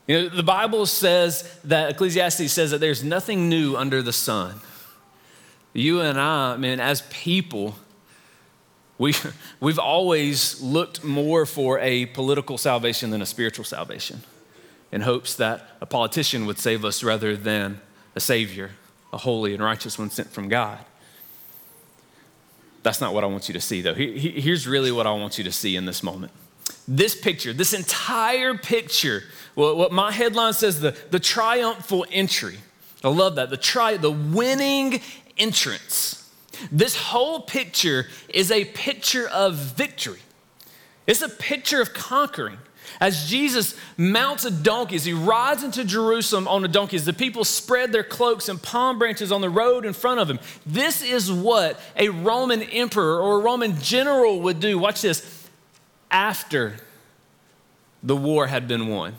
you 0.07 0.23
know, 0.23 0.29
the 0.29 0.43
Bible 0.43 0.85
says 0.87 1.59
that, 1.65 1.91
Ecclesiastes 1.91 2.53
says 2.53 2.73
that 2.73 2.79
there's 2.79 3.03
nothing 3.03 3.49
new 3.49 3.77
under 3.77 4.03
the 4.03 4.13
sun. 4.13 4.61
You 5.73 6.01
and 6.01 6.21
I, 6.21 6.57
man, 6.57 6.79
as 6.79 7.03
people, 7.11 7.77
we, 8.99 9.14
we've 9.61 9.79
always 9.79 10.61
looked 10.61 11.02
more 11.05 11.46
for 11.46 11.79
a 11.81 12.06
political 12.06 12.58
salvation 12.58 13.11
than 13.11 13.23
a 13.23 13.26
spiritual 13.26 13.64
salvation 13.64 14.23
in 14.93 15.00
hopes 15.00 15.35
that 15.37 15.69
a 15.81 15.87
politician 15.87 16.46
would 16.46 16.58
save 16.58 16.85
us 16.85 17.02
rather 17.02 17.37
than 17.37 17.81
a 18.14 18.20
Savior, 18.20 18.70
a 19.12 19.19
holy 19.19 19.52
and 19.52 19.62
righteous 19.62 19.99
one 19.99 20.11
sent 20.11 20.31
from 20.31 20.49
God. 20.49 20.79
That's 22.85 23.00
not 23.00 23.14
what 23.14 23.25
I 23.25 23.26
want 23.26 23.49
you 23.49 23.55
to 23.55 23.61
see, 23.61 23.81
though. 23.81 23.94
Here's 23.94 24.69
really 24.69 24.93
what 24.93 25.06
I 25.06 25.12
want 25.12 25.38
you 25.38 25.44
to 25.44 25.52
see 25.52 25.75
in 25.75 25.87
this 25.87 26.02
moment. 26.02 26.32
This 26.87 27.19
picture, 27.19 27.52
this 27.52 27.73
entire 27.73 28.55
picture 28.55 29.23
what 29.55 29.93
my 29.93 30.11
headline 30.11 30.52
says 30.52 30.81
the, 30.81 30.96
the 31.11 31.20
triumphal 31.20 32.05
entry. 32.11 32.58
I 33.02 33.08
love 33.08 33.37
that. 33.37 33.50
The 33.50 33.56
tri 33.56 33.96
the 33.96 34.11
winning 34.11 35.00
entrance. 35.38 36.24
This 36.71 36.97
whole 36.97 37.41
picture 37.41 38.06
is 38.29 38.51
a 38.51 38.65
picture 38.65 39.29
of 39.29 39.55
victory. 39.55 40.21
It's 41.06 41.23
a 41.23 41.29
picture 41.29 41.81
of 41.81 41.93
conquering. 41.95 42.59
As 43.01 43.29
Jesus 43.29 43.75
mounts 43.97 44.45
a 44.45 44.51
donkey, 44.51 44.97
as 44.97 45.05
he 45.05 45.12
rides 45.12 45.62
into 45.62 45.85
Jerusalem 45.85 46.46
on 46.46 46.65
a 46.65 46.69
donkey, 46.69 46.96
as 46.96 47.05
the 47.05 47.13
people 47.13 47.44
spread 47.44 47.93
their 47.93 48.05
cloaks 48.05 48.49
and 48.49 48.63
palm 48.63 48.99
branches 48.99 49.32
on 49.32 49.41
the 49.41 49.51
road 49.51 49.84
in 49.84 49.93
front 49.93 50.20
of 50.20 50.29
him, 50.29 50.39
this 50.67 51.03
is 51.03 51.32
what 51.32 51.81
a 51.96 52.11
Roman 52.11 52.63
emperor 52.63 53.20
or 53.20 53.41
a 53.41 53.43
Roman 53.43 53.81
general 53.81 54.41
would 54.43 54.61
do. 54.61 54.79
Watch 54.79 55.03
this 55.03 55.49
after 56.11 56.77
the 58.03 58.17
war 58.17 58.46
had 58.46 58.69
been 58.69 58.89
won 58.89 59.15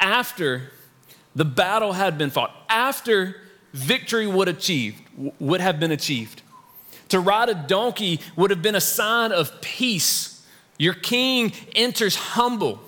after 0.00 0.70
the 1.34 1.44
battle 1.44 1.92
had 1.92 2.18
been 2.18 2.30
fought, 2.30 2.54
after 2.68 3.36
victory 3.72 4.26
would 4.26 4.48
achieved 4.48 5.02
would 5.38 5.60
have 5.60 5.80
been 5.80 5.90
achieved. 5.90 6.42
To 7.08 7.20
ride 7.20 7.48
a 7.48 7.54
donkey 7.54 8.20
would 8.36 8.50
have 8.50 8.62
been 8.62 8.74
a 8.74 8.80
sign 8.80 9.32
of 9.32 9.60
peace. 9.60 10.46
Your 10.78 10.94
king 10.94 11.52
enters 11.74 12.16
humble. 12.16 12.80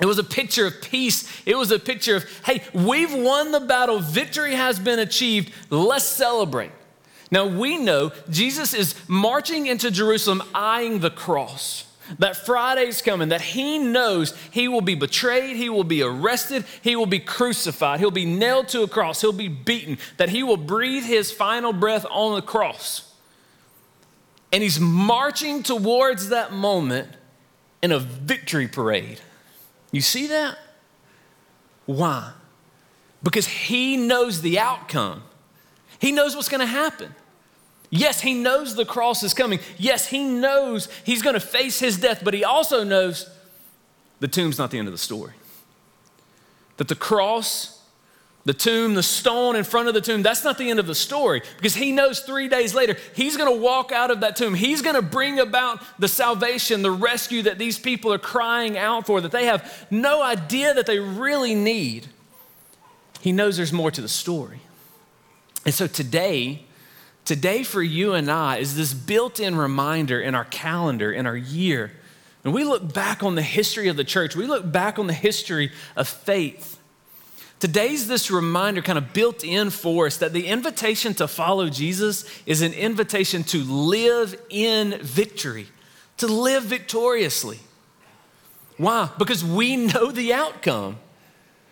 It 0.00 0.06
was 0.06 0.18
a 0.18 0.24
picture 0.24 0.66
of 0.66 0.80
peace. 0.82 1.42
It 1.46 1.56
was 1.56 1.70
a 1.70 1.78
picture 1.78 2.16
of, 2.16 2.44
hey, 2.44 2.62
we've 2.72 3.12
won 3.12 3.52
the 3.52 3.60
battle. 3.60 3.98
Victory 3.98 4.54
has 4.54 4.78
been 4.78 4.98
achieved. 4.98 5.52
Let's 5.70 6.04
celebrate. 6.04 6.70
Now 7.30 7.46
we 7.46 7.78
know 7.78 8.12
Jesus 8.30 8.74
is 8.74 8.94
marching 9.08 9.66
into 9.66 9.90
Jerusalem 9.90 10.42
eyeing 10.54 11.00
the 11.00 11.10
cross 11.10 11.84
that 12.18 12.36
Friday's 12.36 13.02
coming, 13.02 13.28
that 13.30 13.40
he 13.40 13.78
knows 13.78 14.34
he 14.50 14.68
will 14.68 14.80
be 14.80 14.94
betrayed, 14.94 15.56
he 15.56 15.68
will 15.68 15.84
be 15.84 16.02
arrested, 16.02 16.64
he 16.82 16.96
will 16.96 17.06
be 17.06 17.18
crucified, 17.18 18.00
he'll 18.00 18.10
be 18.10 18.24
nailed 18.24 18.68
to 18.68 18.82
a 18.82 18.88
cross, 18.88 19.20
he'll 19.20 19.32
be 19.32 19.48
beaten, 19.48 19.98
that 20.16 20.28
he 20.28 20.42
will 20.42 20.56
breathe 20.56 21.04
his 21.04 21.30
final 21.30 21.72
breath 21.72 22.06
on 22.10 22.34
the 22.34 22.42
cross. 22.42 23.14
And 24.52 24.62
he's 24.62 24.80
marching 24.80 25.62
towards 25.62 26.28
that 26.28 26.52
moment 26.52 27.08
in 27.82 27.92
a 27.92 27.98
victory 27.98 28.68
parade. 28.68 29.20
You 29.90 30.00
see 30.00 30.26
that? 30.28 30.56
Why? 31.86 32.32
Because 33.22 33.46
he 33.46 33.96
knows 33.96 34.42
the 34.42 34.58
outcome, 34.58 35.22
he 35.98 36.12
knows 36.12 36.36
what's 36.36 36.48
going 36.48 36.60
to 36.60 36.66
happen. 36.66 37.14
Yes, 37.90 38.20
he 38.20 38.34
knows 38.34 38.74
the 38.74 38.84
cross 38.84 39.22
is 39.22 39.32
coming. 39.32 39.60
Yes, 39.78 40.08
he 40.08 40.24
knows 40.24 40.88
he's 41.04 41.22
going 41.22 41.34
to 41.34 41.40
face 41.40 41.78
his 41.78 41.98
death, 41.98 42.22
but 42.24 42.34
he 42.34 42.44
also 42.44 42.84
knows 42.84 43.30
the 44.20 44.28
tomb's 44.28 44.58
not 44.58 44.70
the 44.70 44.78
end 44.78 44.88
of 44.88 44.92
the 44.92 44.98
story. 44.98 45.34
That 46.78 46.88
the 46.88 46.94
cross 46.94 47.76
the 48.46 48.54
tomb, 48.54 48.94
the 48.94 49.02
stone 49.02 49.56
in 49.56 49.64
front 49.64 49.88
of 49.88 49.94
the 49.94 50.00
tomb, 50.00 50.22
that's 50.22 50.44
not 50.44 50.56
the 50.56 50.70
end 50.70 50.78
of 50.78 50.86
the 50.86 50.94
story 50.94 51.42
because 51.56 51.74
he 51.74 51.90
knows 51.90 52.20
three 52.20 52.48
days 52.48 52.74
later 52.74 52.96
he's 53.16 53.36
going 53.36 53.52
to 53.52 53.60
walk 53.60 53.90
out 53.90 54.12
of 54.12 54.20
that 54.20 54.36
tomb. 54.36 54.54
He's 54.54 54.82
going 54.82 54.94
to 54.94 55.02
bring 55.02 55.40
about 55.40 55.82
the 55.98 56.06
salvation, 56.06 56.82
the 56.82 56.92
rescue 56.92 57.42
that 57.42 57.58
these 57.58 57.76
people 57.76 58.12
are 58.12 58.18
crying 58.18 58.78
out 58.78 59.04
for, 59.04 59.20
that 59.20 59.32
they 59.32 59.46
have 59.46 59.86
no 59.90 60.22
idea 60.22 60.72
that 60.74 60.86
they 60.86 61.00
really 61.00 61.56
need. 61.56 62.06
He 63.20 63.32
knows 63.32 63.56
there's 63.56 63.72
more 63.72 63.90
to 63.90 64.00
the 64.00 64.08
story. 64.08 64.60
And 65.64 65.74
so 65.74 65.88
today, 65.88 66.65
today 67.26 67.62
for 67.62 67.82
you 67.82 68.14
and 68.14 68.30
I 68.30 68.58
is 68.58 68.76
this 68.76 68.94
built 68.94 69.38
in 69.38 69.56
reminder 69.56 70.18
in 70.20 70.34
our 70.34 70.44
calendar, 70.46 71.12
in 71.12 71.26
our 71.26 71.36
year. 71.36 71.92
And 72.44 72.54
we 72.54 72.64
look 72.64 72.94
back 72.94 73.22
on 73.22 73.34
the 73.34 73.42
history 73.42 73.88
of 73.88 73.96
the 73.96 74.04
church, 74.04 74.34
we 74.34 74.46
look 74.46 74.70
back 74.70 74.98
on 74.98 75.08
the 75.08 75.12
history 75.12 75.72
of 75.96 76.08
faith. 76.08 76.78
Today's 77.58 78.06
this 78.06 78.30
reminder 78.30 78.82
kind 78.82 78.98
of 78.98 79.12
built 79.12 79.42
in 79.42 79.70
for 79.70 80.06
us 80.06 80.18
that 80.18 80.32
the 80.32 80.46
invitation 80.46 81.14
to 81.14 81.26
follow 81.26 81.68
Jesus 81.68 82.24
is 82.44 82.62
an 82.62 82.72
invitation 82.72 83.42
to 83.44 83.64
live 83.64 84.40
in 84.50 84.98
victory, 85.00 85.66
to 86.18 86.26
live 86.26 86.64
victoriously. 86.64 87.58
Why? 88.76 89.10
Because 89.18 89.42
we 89.42 89.76
know 89.76 90.12
the 90.12 90.34
outcome. 90.34 90.98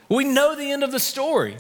We 0.09 0.25
know 0.25 0.57
the 0.57 0.71
end 0.71 0.83
of 0.83 0.91
the 0.91 1.01
story. 1.01 1.57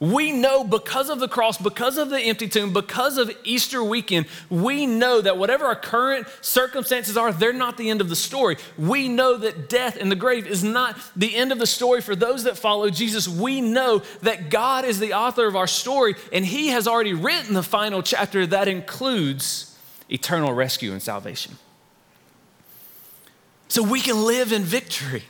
We 0.00 0.30
know 0.30 0.62
because 0.62 1.10
of 1.10 1.18
the 1.18 1.26
cross, 1.26 1.58
because 1.58 1.98
of 1.98 2.08
the 2.08 2.20
empty 2.20 2.46
tomb, 2.46 2.72
because 2.72 3.18
of 3.18 3.32
Easter 3.42 3.82
weekend, 3.82 4.26
we 4.48 4.86
know 4.86 5.20
that 5.20 5.38
whatever 5.38 5.64
our 5.64 5.74
current 5.74 6.28
circumstances 6.40 7.16
are, 7.16 7.32
they're 7.32 7.52
not 7.52 7.76
the 7.76 7.90
end 7.90 8.00
of 8.00 8.08
the 8.08 8.14
story. 8.14 8.58
We 8.76 9.08
know 9.08 9.36
that 9.36 9.68
death 9.68 9.96
and 10.00 10.10
the 10.10 10.16
grave 10.16 10.46
is 10.46 10.62
not 10.62 10.96
the 11.16 11.34
end 11.34 11.50
of 11.50 11.58
the 11.58 11.66
story 11.66 12.00
for 12.00 12.14
those 12.14 12.44
that 12.44 12.56
follow 12.56 12.90
Jesus. 12.90 13.26
We 13.26 13.60
know 13.60 14.02
that 14.22 14.50
God 14.50 14.84
is 14.84 15.00
the 15.00 15.14
author 15.14 15.48
of 15.48 15.56
our 15.56 15.66
story, 15.66 16.14
and 16.32 16.46
He 16.46 16.68
has 16.68 16.86
already 16.86 17.14
written 17.14 17.54
the 17.54 17.64
final 17.64 18.00
chapter 18.00 18.46
that 18.46 18.68
includes 18.68 19.76
eternal 20.08 20.52
rescue 20.52 20.92
and 20.92 21.02
salvation. 21.02 21.58
So 23.66 23.82
we 23.82 24.00
can 24.00 24.24
live 24.24 24.52
in 24.52 24.62
victory. 24.62 25.24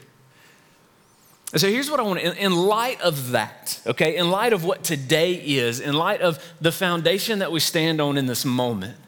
And 1.52 1.60
so 1.60 1.68
here's 1.68 1.90
what 1.90 1.98
I 1.98 2.02
want 2.02 2.20
to, 2.20 2.36
in 2.36 2.52
light 2.52 3.00
of 3.00 3.30
that, 3.30 3.80
okay, 3.86 4.16
in 4.16 4.30
light 4.30 4.52
of 4.52 4.64
what 4.64 4.84
today 4.84 5.32
is, 5.32 5.80
in 5.80 5.94
light 5.94 6.20
of 6.20 6.44
the 6.60 6.70
foundation 6.70 7.38
that 7.38 7.50
we 7.50 7.58
stand 7.58 8.00
on 8.02 8.18
in 8.18 8.26
this 8.26 8.44
moment, 8.44 8.98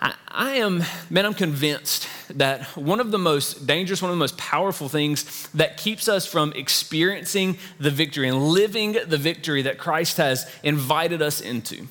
I, 0.00 0.14
I 0.26 0.50
am, 0.54 0.82
man, 1.10 1.24
I'm 1.24 1.34
convinced 1.34 2.08
that 2.30 2.64
one 2.76 2.98
of 2.98 3.12
the 3.12 3.18
most 3.18 3.64
dangerous, 3.64 4.02
one 4.02 4.10
of 4.10 4.16
the 4.16 4.20
most 4.20 4.36
powerful 4.36 4.88
things 4.88 5.48
that 5.50 5.76
keeps 5.76 6.08
us 6.08 6.26
from 6.26 6.52
experiencing 6.54 7.58
the 7.78 7.90
victory 7.90 8.28
and 8.28 8.48
living 8.48 8.96
the 9.06 9.18
victory 9.18 9.62
that 9.62 9.78
Christ 9.78 10.16
has 10.16 10.50
invited 10.64 11.22
us 11.22 11.40
into, 11.40 11.86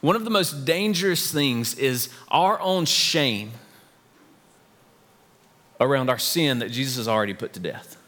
one 0.00 0.16
of 0.16 0.24
the 0.24 0.30
most 0.30 0.64
dangerous 0.64 1.30
things 1.30 1.74
is 1.74 2.08
our 2.28 2.58
own 2.60 2.86
shame 2.86 3.52
around 5.80 6.08
our 6.08 6.18
sin 6.18 6.60
that 6.60 6.70
Jesus 6.70 6.96
has 6.96 7.08
already 7.08 7.34
put 7.34 7.52
to 7.52 7.60
death. 7.60 7.98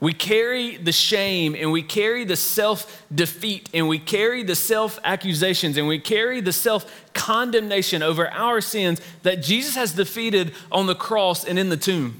We 0.00 0.14
carry 0.14 0.78
the 0.78 0.92
shame 0.92 1.54
and 1.54 1.70
we 1.70 1.82
carry 1.82 2.24
the 2.24 2.36
self 2.36 3.06
defeat 3.14 3.68
and 3.74 3.86
we 3.86 3.98
carry 3.98 4.42
the 4.42 4.54
self 4.54 4.98
accusations 5.04 5.76
and 5.76 5.86
we 5.86 5.98
carry 5.98 6.40
the 6.40 6.54
self 6.54 7.10
condemnation 7.12 8.02
over 8.02 8.28
our 8.30 8.62
sins 8.62 9.00
that 9.22 9.42
Jesus 9.42 9.74
has 9.74 9.92
defeated 9.92 10.54
on 10.72 10.86
the 10.86 10.94
cross 10.94 11.44
and 11.44 11.58
in 11.58 11.68
the 11.68 11.76
tomb. 11.76 12.18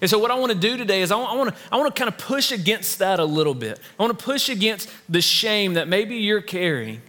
And 0.00 0.08
so, 0.08 0.18
what 0.18 0.30
I 0.30 0.34
want 0.36 0.52
to 0.52 0.58
do 0.58 0.78
today 0.78 1.02
is 1.02 1.12
I 1.12 1.16
want, 1.16 1.54
to, 1.54 1.62
I 1.70 1.76
want 1.76 1.94
to 1.94 1.98
kind 1.98 2.08
of 2.08 2.18
push 2.18 2.52
against 2.52 3.00
that 3.00 3.20
a 3.20 3.24
little 3.24 3.54
bit. 3.54 3.78
I 3.98 4.02
want 4.02 4.18
to 4.18 4.24
push 4.24 4.48
against 4.48 4.88
the 5.08 5.20
shame 5.20 5.74
that 5.74 5.88
maybe 5.88 6.16
you're 6.16 6.40
carrying 6.40 7.02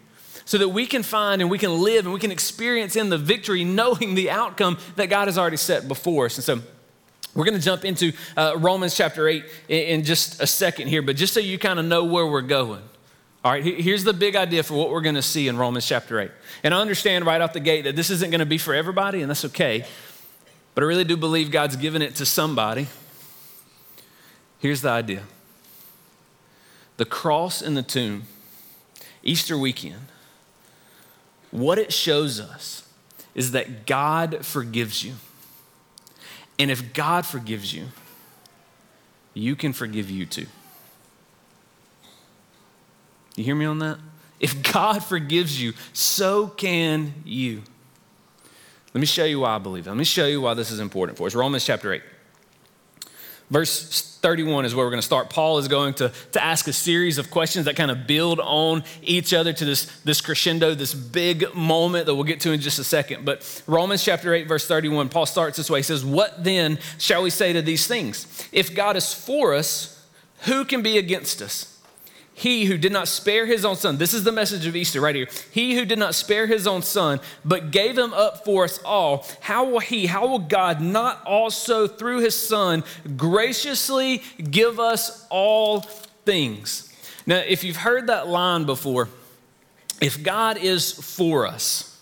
so 0.43 0.57
that 0.57 0.69
we 0.69 0.85
can 0.85 1.03
find 1.03 1.41
and 1.41 1.49
we 1.49 1.57
can 1.57 1.81
live 1.81 2.05
and 2.05 2.13
we 2.13 2.19
can 2.19 2.31
experience 2.31 2.97
in 2.97 3.07
the 3.07 3.17
victory 3.17 3.63
knowing 3.63 4.15
the 4.15 4.29
outcome 4.29 4.77
that 4.97 5.05
God 5.07 5.29
has 5.29 5.37
already 5.37 5.55
set 5.55 5.87
before 5.87 6.25
us. 6.25 6.35
And 6.35 6.43
so, 6.43 6.61
we're 7.33 7.45
going 7.45 7.57
to 7.57 7.63
jump 7.63 7.85
into 7.85 8.11
uh, 8.35 8.55
Romans 8.57 8.95
chapter 8.95 9.27
8 9.27 9.43
in, 9.69 9.77
in, 9.77 10.03
just 10.03 10.41
a 10.41 10.47
second 10.47 10.88
here, 10.88 11.01
but 11.01 11.15
just 11.15 11.33
so 11.33 11.39
you 11.39 11.57
kind 11.57 11.79
of 11.79 11.85
know 11.85 12.03
where 12.03 12.27
we're 12.27 12.41
going. 12.41 12.81
All 13.43 13.51
right, 13.51 13.63
here's 13.63 14.03
the 14.03 14.13
big 14.13 14.35
idea 14.35 14.61
for 14.61 14.75
what 14.75 14.91
we're 14.91 15.01
going 15.01 15.15
to 15.15 15.21
see 15.21 15.47
in 15.47 15.57
Romans 15.57 15.88
chapter 15.88 16.19
8. 16.19 16.29
And 16.63 16.73
I 16.73 16.81
understand 16.81 17.25
right 17.25 17.41
off 17.41 17.53
the 17.53 17.59
gate 17.59 17.83
that 17.83 17.95
this 17.95 18.09
isn't 18.09 18.29
going 18.29 18.39
to 18.39 18.45
be 18.45 18.57
for 18.57 18.73
everybody, 18.73 19.21
and 19.21 19.29
that's 19.29 19.45
okay. 19.45 19.85
But 20.75 20.83
I 20.83 20.88
really 20.88 21.03
do 21.03 21.17
believe 21.17 21.51
God's 21.51 21.75
given 21.75 22.01
it 22.01 22.15
to 22.15 22.25
somebody. 22.25 22.88
Here's 24.59 24.81
the 24.81 24.89
idea 24.89 25.23
the 26.97 27.05
cross 27.05 27.63
and 27.63 27.75
the 27.75 27.81
tomb, 27.81 28.23
Easter 29.23 29.57
weekend, 29.57 30.07
what 31.50 31.79
it 31.79 31.91
shows 31.91 32.39
us 32.39 32.88
is 33.33 33.51
that 33.51 33.88
God 33.88 34.45
forgives 34.45 35.03
you. 35.03 35.13
And 36.61 36.69
if 36.69 36.93
God 36.93 37.25
forgives 37.25 37.73
you, 37.73 37.87
you 39.33 39.55
can 39.55 39.73
forgive 39.73 40.11
you 40.11 40.27
too. 40.27 40.45
You 43.35 43.43
hear 43.43 43.55
me 43.55 43.65
on 43.65 43.79
that? 43.79 43.97
If 44.39 44.71
God 44.71 45.03
forgives 45.03 45.59
you, 45.59 45.73
so 45.91 46.49
can 46.49 47.15
you. 47.25 47.63
Let 48.93 49.01
me 49.01 49.07
show 49.07 49.25
you 49.25 49.39
why 49.39 49.55
I 49.55 49.57
believe. 49.57 49.87
Let 49.87 49.97
me 49.97 50.03
show 50.03 50.27
you 50.27 50.39
why 50.39 50.53
this 50.53 50.69
is 50.69 50.79
important 50.79 51.17
for 51.17 51.25
us. 51.25 51.33
Romans 51.33 51.65
chapter 51.65 51.93
8. 51.93 52.03
Verse 53.51 54.17
31 54.22 54.63
is 54.63 54.74
where 54.74 54.86
we're 54.86 54.91
going 54.91 55.01
to 55.01 55.05
start. 55.05 55.29
Paul 55.29 55.58
is 55.58 55.67
going 55.67 55.93
to, 55.96 56.13
to 56.31 56.41
ask 56.41 56.70
a 56.70 56.74
series 56.74 57.17
of 57.17 57.29
questions 57.29 57.65
that 57.65 57.75
kind 57.75 57.91
of 57.91 58.08
build 58.08 58.39
on 58.39 58.86
each 59.01 59.34
other 59.34 59.51
to 59.51 59.65
this, 59.65 59.86
this 60.03 60.22
crescendo, 60.22 60.74
this 60.74 60.93
big 60.93 61.53
moment 61.53 62.05
that 62.05 62.15
we'll 62.15 62.24
get 62.24 62.39
to 62.41 62.53
in 62.53 62.62
just 62.62 62.79
a 62.79 62.84
second. 62.86 63.25
But 63.25 63.62
Romans 63.67 64.05
chapter 64.05 64.34
8, 64.34 64.48
verse 64.48 64.65
31, 64.65 65.10
Paul 65.10 65.25
starts 65.25 65.58
this 65.58 65.70
way. 65.70 65.79
He 65.79 65.84
says, 65.84 66.05
What 66.05 66.46
then 66.46 66.79
shall 66.98 67.24
we 67.24 67.29
say 67.29 67.51
to 67.51 67.62
these 67.62 67.88
things? 67.88 68.48
If 68.53 68.74
God 68.74 68.96
is 68.96 69.13
for 69.13 69.53
us, 69.53 70.01
who 70.43 70.63
can 70.63 70.81
be 70.81 70.98
against 70.98 71.41
us? 71.41 71.80
He 72.41 72.65
who 72.65 72.79
did 72.79 72.91
not 72.91 73.07
spare 73.07 73.45
his 73.45 73.63
own 73.63 73.75
son, 73.75 74.00
this 74.00 74.15
is 74.15 74.24
the 74.24 74.31
message 74.31 74.65
of 74.65 74.75
Easter 74.75 75.00
right 75.00 75.13
here. 75.13 75.27
He 75.51 75.75
who 75.75 75.86
did 75.86 76.00
not 76.00 76.15
spare 76.15 76.48
his 76.48 76.65
own 76.65 76.81
son, 76.81 77.19
but 77.45 77.69
gave 77.69 77.95
him 77.95 78.15
up 78.15 78.43
for 78.43 78.63
us 78.63 78.79
all, 78.83 79.27
how 79.41 79.65
will 79.65 79.79
he, 79.79 80.07
how 80.07 80.25
will 80.25 80.39
God 80.39 80.81
not 80.81 81.24
also 81.24 81.86
through 81.88 82.21
his 82.21 82.36
son 82.36 82.83
graciously 83.15 84.24
give 84.50 84.79
us 84.79 85.27
all 85.29 85.81
things? 85.81 86.91
Now, 87.27 87.38
if 87.38 87.63
you've 87.63 87.75
heard 87.75 88.07
that 88.07 88.27
line 88.27 88.65
before, 88.65 89.10
if 90.01 90.24
God 90.24 90.57
is 90.57 90.93
for 90.93 91.45
us, 91.45 92.01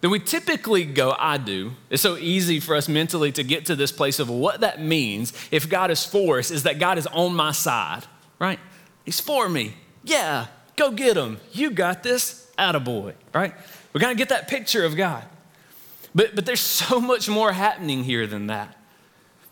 then 0.00 0.10
we 0.10 0.20
typically 0.20 0.86
go, 0.86 1.14
I 1.18 1.36
do. 1.36 1.72
It's 1.90 2.02
so 2.02 2.16
easy 2.16 2.60
for 2.60 2.76
us 2.76 2.88
mentally 2.88 3.30
to 3.32 3.42
get 3.42 3.66
to 3.66 3.76
this 3.76 3.92
place 3.92 4.20
of 4.20 4.30
what 4.30 4.60
that 4.60 4.80
means 4.80 5.34
if 5.50 5.68
God 5.68 5.90
is 5.90 6.02
for 6.02 6.38
us, 6.38 6.50
is 6.50 6.62
that 6.62 6.78
God 6.78 6.96
is 6.96 7.06
on 7.08 7.34
my 7.34 7.52
side, 7.52 8.04
right? 8.38 8.58
He's 9.06 9.20
for 9.20 9.48
me. 9.48 9.72
Yeah, 10.04 10.48
go 10.76 10.90
get 10.90 11.16
him. 11.16 11.38
You 11.52 11.70
got 11.70 12.02
this. 12.02 12.42
Attaboy, 12.58 13.14
right? 13.34 13.54
We're 13.92 14.00
going 14.00 14.14
to 14.14 14.18
get 14.18 14.30
that 14.30 14.48
picture 14.48 14.84
of 14.84 14.96
God. 14.96 15.24
But, 16.14 16.34
but 16.34 16.46
there's 16.46 16.60
so 16.60 17.00
much 17.12 17.28
more 17.28 17.52
happening 17.52 18.04
here 18.04 18.26
than 18.26 18.48
that. 18.48 18.76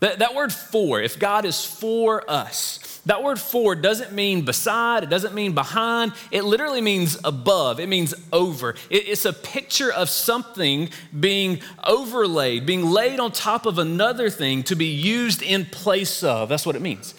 that. 0.00 0.18
That 0.18 0.34
word 0.34 0.52
for, 0.52 1.00
if 1.00 1.18
God 1.18 1.44
is 1.44 1.64
for 1.64 2.28
us, 2.28 3.00
that 3.06 3.22
word 3.22 3.38
for 3.38 3.74
doesn't 3.74 4.12
mean 4.12 4.46
beside, 4.46 5.02
it 5.02 5.10
doesn't 5.10 5.34
mean 5.34 5.52
behind, 5.52 6.12
it 6.30 6.44
literally 6.44 6.80
means 6.80 7.18
above, 7.22 7.78
it 7.78 7.88
means 7.88 8.14
over. 8.32 8.70
It, 8.88 9.08
it's 9.08 9.26
a 9.26 9.32
picture 9.34 9.92
of 9.92 10.08
something 10.08 10.88
being 11.18 11.60
overlaid, 11.84 12.64
being 12.64 12.86
laid 12.86 13.20
on 13.20 13.30
top 13.30 13.66
of 13.66 13.78
another 13.78 14.30
thing 14.30 14.62
to 14.64 14.74
be 14.74 14.86
used 14.86 15.42
in 15.42 15.66
place 15.66 16.24
of. 16.24 16.48
That's 16.48 16.64
what 16.64 16.76
it 16.76 16.82
means. 16.82 17.14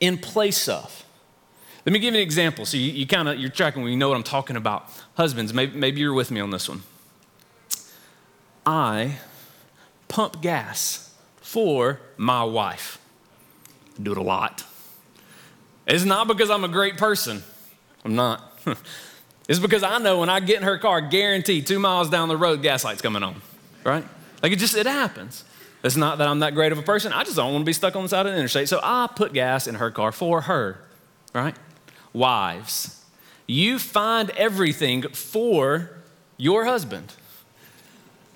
In 0.00 0.18
place 0.18 0.68
of. 0.68 1.04
Let 1.86 1.92
me 1.92 1.98
give 1.98 2.14
you 2.14 2.20
an 2.20 2.26
example. 2.26 2.66
So 2.66 2.76
you, 2.76 2.92
you 2.92 3.06
kind 3.06 3.28
of, 3.28 3.38
you're 3.38 3.50
tracking, 3.50 3.86
you 3.86 3.96
know 3.96 4.08
what 4.08 4.16
I'm 4.16 4.22
talking 4.22 4.56
about. 4.56 4.90
Husbands, 5.14 5.54
maybe, 5.54 5.76
maybe 5.76 6.00
you're 6.00 6.14
with 6.14 6.30
me 6.30 6.40
on 6.40 6.50
this 6.50 6.68
one. 6.68 6.82
I 8.66 9.16
pump 10.08 10.42
gas 10.42 11.14
for 11.40 12.00
my 12.16 12.44
wife. 12.44 12.98
I 13.98 14.02
do 14.02 14.12
it 14.12 14.18
a 14.18 14.22
lot. 14.22 14.64
It's 15.86 16.04
not 16.04 16.28
because 16.28 16.50
I'm 16.50 16.64
a 16.64 16.68
great 16.68 16.98
person. 16.98 17.42
I'm 18.04 18.14
not. 18.14 18.60
it's 19.48 19.58
because 19.58 19.82
I 19.82 19.98
know 19.98 20.20
when 20.20 20.28
I 20.28 20.40
get 20.40 20.58
in 20.58 20.62
her 20.64 20.78
car, 20.78 21.00
guaranteed 21.00 21.66
two 21.66 21.78
miles 21.78 22.10
down 22.10 22.28
the 22.28 22.36
road, 22.36 22.62
gas 22.62 22.84
light's 22.84 23.02
coming 23.02 23.22
on, 23.22 23.40
right? 23.84 24.04
Like 24.42 24.52
it 24.52 24.58
just, 24.58 24.76
it 24.76 24.86
happens. 24.86 25.44
It's 25.82 25.96
not 25.96 26.18
that 26.18 26.28
I'm 26.28 26.40
that 26.40 26.54
great 26.54 26.72
of 26.72 26.78
a 26.78 26.82
person. 26.82 27.12
I 27.12 27.24
just 27.24 27.36
don't 27.36 27.52
want 27.52 27.62
to 27.62 27.66
be 27.66 27.72
stuck 27.72 27.96
on 27.96 28.02
the 28.02 28.08
side 28.08 28.26
of 28.26 28.32
the 28.32 28.38
interstate. 28.38 28.68
So 28.68 28.80
I 28.82 29.08
put 29.14 29.32
gas 29.32 29.66
in 29.66 29.76
her 29.76 29.90
car 29.90 30.12
for 30.12 30.42
her, 30.42 30.78
right? 31.34 31.56
Wives, 32.12 33.04
you 33.46 33.78
find 33.78 34.30
everything 34.30 35.02
for 35.02 35.90
your 36.36 36.64
husband, 36.64 37.12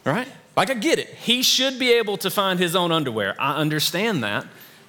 right? 0.04 0.28
Like, 0.56 0.70
I 0.70 0.74
get 0.74 0.98
it. 0.98 1.08
He 1.08 1.42
should 1.42 1.78
be 1.78 1.92
able 1.92 2.16
to 2.18 2.30
find 2.30 2.58
his 2.58 2.76
own 2.76 2.92
underwear. 2.92 3.34
I 3.38 3.56
understand 3.56 4.22
that. 4.22 4.46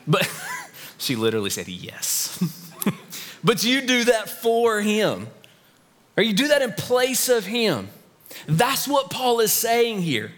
But 0.08 0.30
she 0.98 1.16
literally 1.16 1.50
said 1.50 1.68
yes. 1.68 2.44
but 3.44 3.64
you 3.64 3.82
do 3.82 4.04
that 4.06 4.30
for 4.30 4.82
him. 4.82 5.28
Or 6.18 6.24
you 6.24 6.34
do 6.34 6.50
that 6.50 6.62
in 6.62 6.72
place 6.74 7.30
of 7.30 7.46
him. 7.46 7.90
That's 8.48 8.88
what 8.88 9.10
Paul 9.10 9.40
is 9.40 9.52
saying 9.52 10.02
here. 10.02 10.32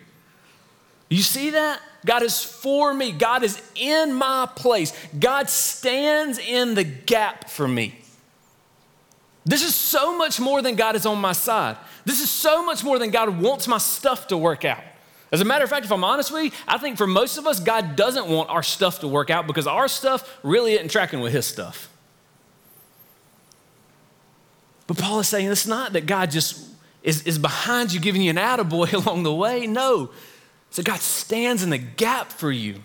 You 1.09 1.21
see 1.21 1.51
that? 1.51 1.81
God 2.05 2.23
is 2.23 2.43
for 2.43 2.93
me. 2.93 3.11
God 3.11 3.43
is 3.43 3.61
in 3.75 4.13
my 4.13 4.47
place. 4.55 4.93
God 5.17 5.49
stands 5.49 6.37
in 6.37 6.75
the 6.75 6.83
gap 6.83 7.49
for 7.49 7.67
me. 7.67 7.99
This 9.47 9.63
is 9.63 9.73
so 9.73 10.17
much 10.17 10.41
more 10.41 10.61
than 10.61 10.75
God 10.75 10.97
is 10.97 11.05
on 11.05 11.19
my 11.19 11.31
side. 11.31 11.77
This 12.03 12.21
is 12.21 12.29
so 12.29 12.65
much 12.65 12.83
more 12.83 12.99
than 12.99 13.11
God 13.11 13.41
wants 13.41 13.65
my 13.65 13.77
stuff 13.77 14.27
to 14.27 14.37
work 14.37 14.65
out. 14.65 14.83
As 15.31 15.39
a 15.39 15.45
matter 15.45 15.63
of 15.63 15.69
fact, 15.69 15.85
if 15.85 15.91
I'm 15.91 16.03
honest 16.03 16.33
with 16.33 16.43
you, 16.43 16.51
I 16.67 16.77
think 16.77 16.97
for 16.97 17.07
most 17.07 17.37
of 17.37 17.47
us, 17.47 17.61
God 17.61 17.95
doesn't 17.95 18.27
want 18.27 18.49
our 18.49 18.61
stuff 18.61 18.99
to 18.99 19.07
work 19.07 19.29
out 19.29 19.47
because 19.47 19.65
our 19.65 19.87
stuff 19.87 20.37
really 20.43 20.73
isn't 20.73 20.91
tracking 20.91 21.21
with 21.21 21.31
His 21.31 21.45
stuff. 21.45 21.89
But 24.85 24.97
Paul 24.97 25.21
is 25.21 25.29
saying 25.29 25.47
it's 25.47 25.65
not 25.65 25.93
that 25.93 26.05
God 26.05 26.29
just 26.29 26.65
is, 27.01 27.23
is 27.23 27.39
behind 27.39 27.93
you, 27.93 28.01
giving 28.01 28.21
you 28.21 28.31
an 28.31 28.35
attaboy 28.35 28.91
along 29.05 29.23
the 29.23 29.33
way. 29.33 29.65
No, 29.65 30.11
so 30.71 30.83
God 30.83 30.99
stands 30.99 31.63
in 31.63 31.69
the 31.69 31.77
gap 31.77 32.33
for 32.33 32.51
you. 32.51 32.81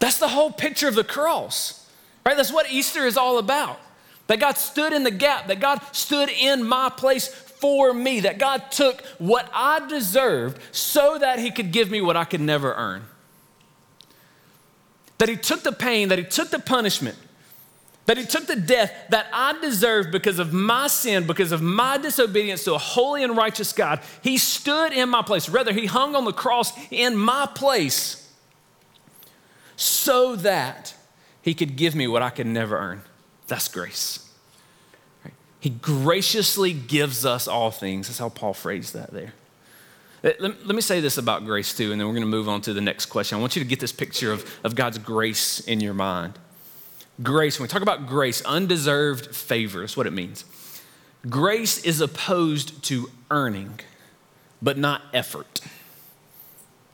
That's 0.00 0.18
the 0.18 0.28
whole 0.28 0.52
picture 0.52 0.88
of 0.88 0.94
the 0.94 1.04
cross, 1.04 1.90
right? 2.26 2.36
That's 2.36 2.52
what 2.52 2.70
Easter 2.70 3.06
is 3.06 3.16
all 3.16 3.38
about. 3.38 3.80
That 4.30 4.38
God 4.38 4.56
stood 4.56 4.92
in 4.92 5.02
the 5.02 5.10
gap, 5.10 5.48
that 5.48 5.58
God 5.58 5.80
stood 5.90 6.28
in 6.28 6.62
my 6.62 6.88
place 6.88 7.26
for 7.26 7.92
me, 7.92 8.20
that 8.20 8.38
God 8.38 8.70
took 8.70 9.00
what 9.18 9.50
I 9.52 9.84
deserved 9.88 10.62
so 10.70 11.18
that 11.18 11.40
He 11.40 11.50
could 11.50 11.72
give 11.72 11.90
me 11.90 12.00
what 12.00 12.16
I 12.16 12.22
could 12.22 12.40
never 12.40 12.72
earn. 12.74 13.02
That 15.18 15.28
He 15.28 15.34
took 15.34 15.64
the 15.64 15.72
pain, 15.72 16.10
that 16.10 16.18
He 16.18 16.24
took 16.24 16.50
the 16.50 16.60
punishment, 16.60 17.18
that 18.06 18.18
He 18.18 18.24
took 18.24 18.46
the 18.46 18.54
death 18.54 18.92
that 19.08 19.26
I 19.32 19.58
deserved 19.60 20.12
because 20.12 20.38
of 20.38 20.52
my 20.52 20.86
sin, 20.86 21.26
because 21.26 21.50
of 21.50 21.60
my 21.60 21.98
disobedience 21.98 22.62
to 22.66 22.74
a 22.74 22.78
holy 22.78 23.24
and 23.24 23.36
righteous 23.36 23.72
God. 23.72 23.98
He 24.22 24.38
stood 24.38 24.92
in 24.92 25.08
my 25.08 25.22
place. 25.22 25.48
Rather, 25.48 25.72
He 25.72 25.86
hung 25.86 26.14
on 26.14 26.24
the 26.24 26.32
cross 26.32 26.72
in 26.92 27.16
my 27.16 27.48
place 27.52 28.32
so 29.74 30.36
that 30.36 30.94
He 31.42 31.52
could 31.52 31.74
give 31.74 31.96
me 31.96 32.06
what 32.06 32.22
I 32.22 32.30
could 32.30 32.46
never 32.46 32.78
earn. 32.78 33.02
That's 33.50 33.66
grace. 33.66 34.30
He 35.58 35.70
graciously 35.70 36.72
gives 36.72 37.26
us 37.26 37.48
all 37.48 37.72
things. 37.72 38.06
That's 38.06 38.20
how 38.20 38.28
Paul 38.28 38.54
phrased 38.54 38.94
that 38.94 39.10
there. 39.10 39.34
Uh, 40.22 40.30
let, 40.38 40.64
let 40.64 40.76
me 40.76 40.80
say 40.80 41.00
this 41.00 41.18
about 41.18 41.44
grace 41.44 41.76
too, 41.76 41.90
and 41.90 42.00
then 42.00 42.06
we're 42.06 42.14
going 42.14 42.22
to 42.22 42.30
move 42.30 42.48
on 42.48 42.60
to 42.62 42.72
the 42.72 42.80
next 42.80 43.06
question. 43.06 43.36
I 43.36 43.40
want 43.40 43.56
you 43.56 43.62
to 43.62 43.68
get 43.68 43.80
this 43.80 43.90
picture 43.90 44.30
of, 44.30 44.48
of 44.62 44.76
God's 44.76 44.98
grace 44.98 45.58
in 45.58 45.80
your 45.80 45.94
mind. 45.94 46.34
Grace, 47.24 47.58
when 47.58 47.64
we 47.64 47.68
talk 47.68 47.82
about 47.82 48.06
grace, 48.06 48.40
undeserved 48.42 49.34
favor 49.34 49.82
is 49.82 49.96
what 49.96 50.06
it 50.06 50.12
means. 50.12 50.44
Grace 51.28 51.82
is 51.84 52.00
opposed 52.00 52.84
to 52.84 53.10
earning, 53.32 53.80
but 54.62 54.78
not 54.78 55.02
effort. 55.12 55.60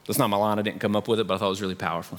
That's 0.07 0.19
not 0.19 0.31
my 0.31 0.39
line, 0.39 0.59
I 0.59 0.63
didn't 0.63 0.81
come 0.81 0.97
up 0.97 1.07
with 1.07 1.21
it, 1.21 1.27
but 1.27 1.35
I 1.35 1.39
thought 1.39 1.49
it 1.49 1.51
was 1.51 1.61
really 1.61 1.75
powerful. 1.75 2.19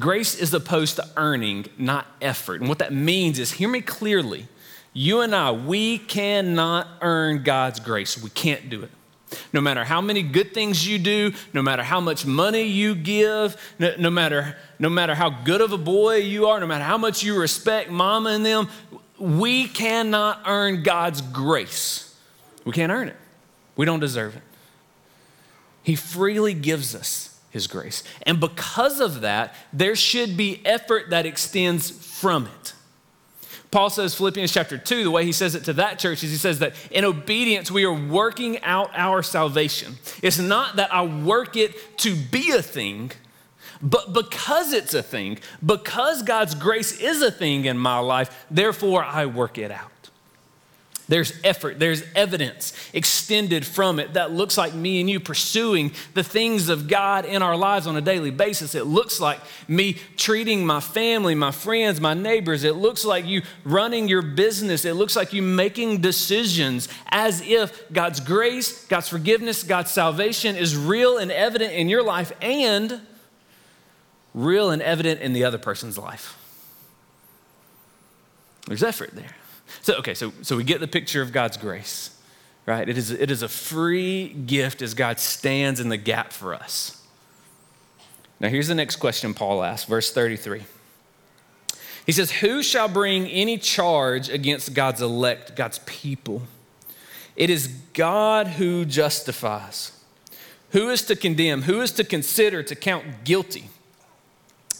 Grace 0.00 0.34
is 0.34 0.54
opposed 0.54 0.96
to 0.96 1.08
earning, 1.16 1.66
not 1.76 2.06
effort. 2.20 2.60
And 2.60 2.68
what 2.68 2.78
that 2.78 2.92
means 2.92 3.38
is, 3.38 3.52
hear 3.52 3.68
me 3.68 3.80
clearly, 3.82 4.48
you 4.94 5.20
and 5.20 5.34
I, 5.34 5.52
we 5.52 5.98
cannot 5.98 6.86
earn 7.00 7.42
God's 7.42 7.80
grace. 7.80 8.22
We 8.22 8.30
can't 8.30 8.70
do 8.70 8.82
it. 8.82 8.90
No 9.52 9.60
matter 9.60 9.84
how 9.84 10.00
many 10.00 10.22
good 10.22 10.52
things 10.52 10.86
you 10.86 10.98
do, 10.98 11.32
no 11.54 11.62
matter 11.62 11.82
how 11.82 12.00
much 12.00 12.26
money 12.26 12.62
you 12.62 12.94
give, 12.94 13.56
no, 13.78 13.94
no, 13.98 14.10
matter, 14.10 14.56
no 14.78 14.90
matter 14.90 15.14
how 15.14 15.30
good 15.30 15.60
of 15.60 15.72
a 15.72 15.78
boy 15.78 16.16
you 16.16 16.46
are, 16.46 16.60
no 16.60 16.66
matter 16.66 16.84
how 16.84 16.98
much 16.98 17.22
you 17.22 17.38
respect 17.38 17.90
mama 17.90 18.30
and 18.30 18.44
them, 18.44 18.68
we 19.18 19.68
cannot 19.68 20.42
earn 20.46 20.82
God's 20.82 21.20
grace. 21.22 22.14
We 22.64 22.72
can't 22.72 22.92
earn 22.92 23.08
it. 23.08 23.16
We 23.76 23.86
don't 23.86 24.00
deserve 24.00 24.36
it. 24.36 24.42
He 25.82 25.96
freely 25.96 26.54
gives 26.54 26.94
us 26.94 27.31
his 27.52 27.66
grace. 27.66 28.02
And 28.22 28.40
because 28.40 28.98
of 28.98 29.20
that, 29.20 29.54
there 29.72 29.94
should 29.94 30.36
be 30.36 30.60
effort 30.64 31.10
that 31.10 31.26
extends 31.26 31.90
from 31.90 32.46
it. 32.46 32.72
Paul 33.70 33.90
says, 33.90 34.14
Philippians 34.14 34.52
chapter 34.52 34.76
2, 34.76 35.04
the 35.04 35.10
way 35.10 35.24
he 35.24 35.32
says 35.32 35.54
it 35.54 35.64
to 35.64 35.74
that 35.74 35.98
church 35.98 36.24
is 36.24 36.30
he 36.30 36.36
says 36.36 36.58
that 36.58 36.74
in 36.90 37.04
obedience, 37.04 37.70
we 37.70 37.84
are 37.84 37.92
working 37.94 38.60
out 38.62 38.90
our 38.94 39.22
salvation. 39.22 39.96
It's 40.22 40.38
not 40.38 40.76
that 40.76 40.92
I 40.92 41.02
work 41.02 41.56
it 41.56 41.98
to 41.98 42.16
be 42.16 42.50
a 42.50 42.62
thing, 42.62 43.12
but 43.82 44.12
because 44.12 44.72
it's 44.72 44.94
a 44.94 45.02
thing, 45.02 45.38
because 45.64 46.22
God's 46.22 46.54
grace 46.54 47.00
is 47.00 47.22
a 47.22 47.30
thing 47.30 47.66
in 47.66 47.78
my 47.78 47.98
life, 47.98 48.46
therefore 48.50 49.04
I 49.04 49.26
work 49.26 49.58
it 49.58 49.70
out. 49.70 49.91
There's 51.12 51.38
effort, 51.44 51.78
there's 51.78 52.02
evidence 52.14 52.72
extended 52.94 53.66
from 53.66 53.98
it 53.98 54.14
that 54.14 54.32
looks 54.32 54.56
like 54.56 54.72
me 54.72 54.98
and 54.98 55.10
you 55.10 55.20
pursuing 55.20 55.92
the 56.14 56.24
things 56.24 56.70
of 56.70 56.88
God 56.88 57.26
in 57.26 57.42
our 57.42 57.54
lives 57.54 57.86
on 57.86 57.98
a 57.98 58.00
daily 58.00 58.30
basis. 58.30 58.74
It 58.74 58.86
looks 58.86 59.20
like 59.20 59.38
me 59.68 59.98
treating 60.16 60.64
my 60.64 60.80
family, 60.80 61.34
my 61.34 61.50
friends, 61.50 62.00
my 62.00 62.14
neighbors. 62.14 62.64
It 62.64 62.76
looks 62.76 63.04
like 63.04 63.26
you 63.26 63.42
running 63.62 64.08
your 64.08 64.22
business. 64.22 64.86
It 64.86 64.94
looks 64.94 65.14
like 65.14 65.34
you 65.34 65.42
making 65.42 66.00
decisions 66.00 66.88
as 67.10 67.42
if 67.42 67.92
God's 67.92 68.20
grace, 68.20 68.86
God's 68.86 69.10
forgiveness, 69.10 69.64
God's 69.64 69.90
salvation 69.90 70.56
is 70.56 70.74
real 70.74 71.18
and 71.18 71.30
evident 71.30 71.74
in 71.74 71.90
your 71.90 72.02
life 72.02 72.32
and 72.40 73.02
real 74.32 74.70
and 74.70 74.80
evident 74.80 75.20
in 75.20 75.34
the 75.34 75.44
other 75.44 75.58
person's 75.58 75.98
life. 75.98 76.38
There's 78.66 78.82
effort 78.82 79.10
there. 79.12 79.36
So, 79.82 79.94
okay, 79.96 80.14
so, 80.14 80.32
so 80.42 80.56
we 80.56 80.64
get 80.64 80.80
the 80.80 80.88
picture 80.88 81.22
of 81.22 81.32
God's 81.32 81.56
grace, 81.56 82.16
right? 82.66 82.88
It 82.88 82.96
is, 82.96 83.10
it 83.10 83.30
is 83.30 83.42
a 83.42 83.48
free 83.48 84.28
gift 84.28 84.80
as 84.80 84.94
God 84.94 85.18
stands 85.18 85.80
in 85.80 85.88
the 85.88 85.96
gap 85.96 86.32
for 86.32 86.54
us. 86.54 87.04
Now, 88.38 88.48
here's 88.48 88.68
the 88.68 88.74
next 88.74 88.96
question 88.96 89.34
Paul 89.34 89.62
asks, 89.62 89.88
verse 89.88 90.12
33. 90.12 90.62
He 92.06 92.12
says, 92.12 92.30
Who 92.30 92.62
shall 92.62 92.88
bring 92.88 93.26
any 93.28 93.58
charge 93.58 94.28
against 94.28 94.72
God's 94.72 95.02
elect, 95.02 95.56
God's 95.56 95.80
people? 95.80 96.42
It 97.34 97.50
is 97.50 97.66
God 97.92 98.46
who 98.46 98.84
justifies. 98.84 99.98
Who 100.70 100.90
is 100.90 101.02
to 101.02 101.16
condemn? 101.16 101.62
Who 101.62 101.80
is 101.80 101.90
to 101.92 102.04
consider, 102.04 102.62
to 102.62 102.74
count 102.74 103.24
guilty? 103.24 103.68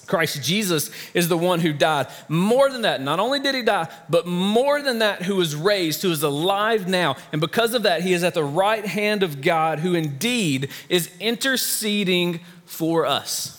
Christ 0.06 0.42
Jesus 0.42 0.90
is 1.14 1.28
the 1.28 1.38
one 1.38 1.60
who 1.60 1.72
died. 1.72 2.08
More 2.28 2.70
than 2.70 2.82
that, 2.82 3.00
not 3.00 3.20
only 3.20 3.40
did 3.40 3.54
he 3.54 3.62
die, 3.62 3.88
but 4.10 4.26
more 4.26 4.82
than 4.82 4.98
that, 4.98 5.22
who 5.22 5.36
was 5.36 5.54
raised, 5.54 6.02
who 6.02 6.10
is 6.10 6.22
alive 6.22 6.88
now. 6.88 7.16
And 7.30 7.40
because 7.40 7.72
of 7.74 7.84
that, 7.84 8.02
he 8.02 8.12
is 8.12 8.24
at 8.24 8.34
the 8.34 8.44
right 8.44 8.84
hand 8.84 9.22
of 9.22 9.40
God, 9.40 9.78
who 9.78 9.94
indeed 9.94 10.70
is 10.88 11.10
interceding 11.20 12.40
for 12.66 13.06
us. 13.06 13.58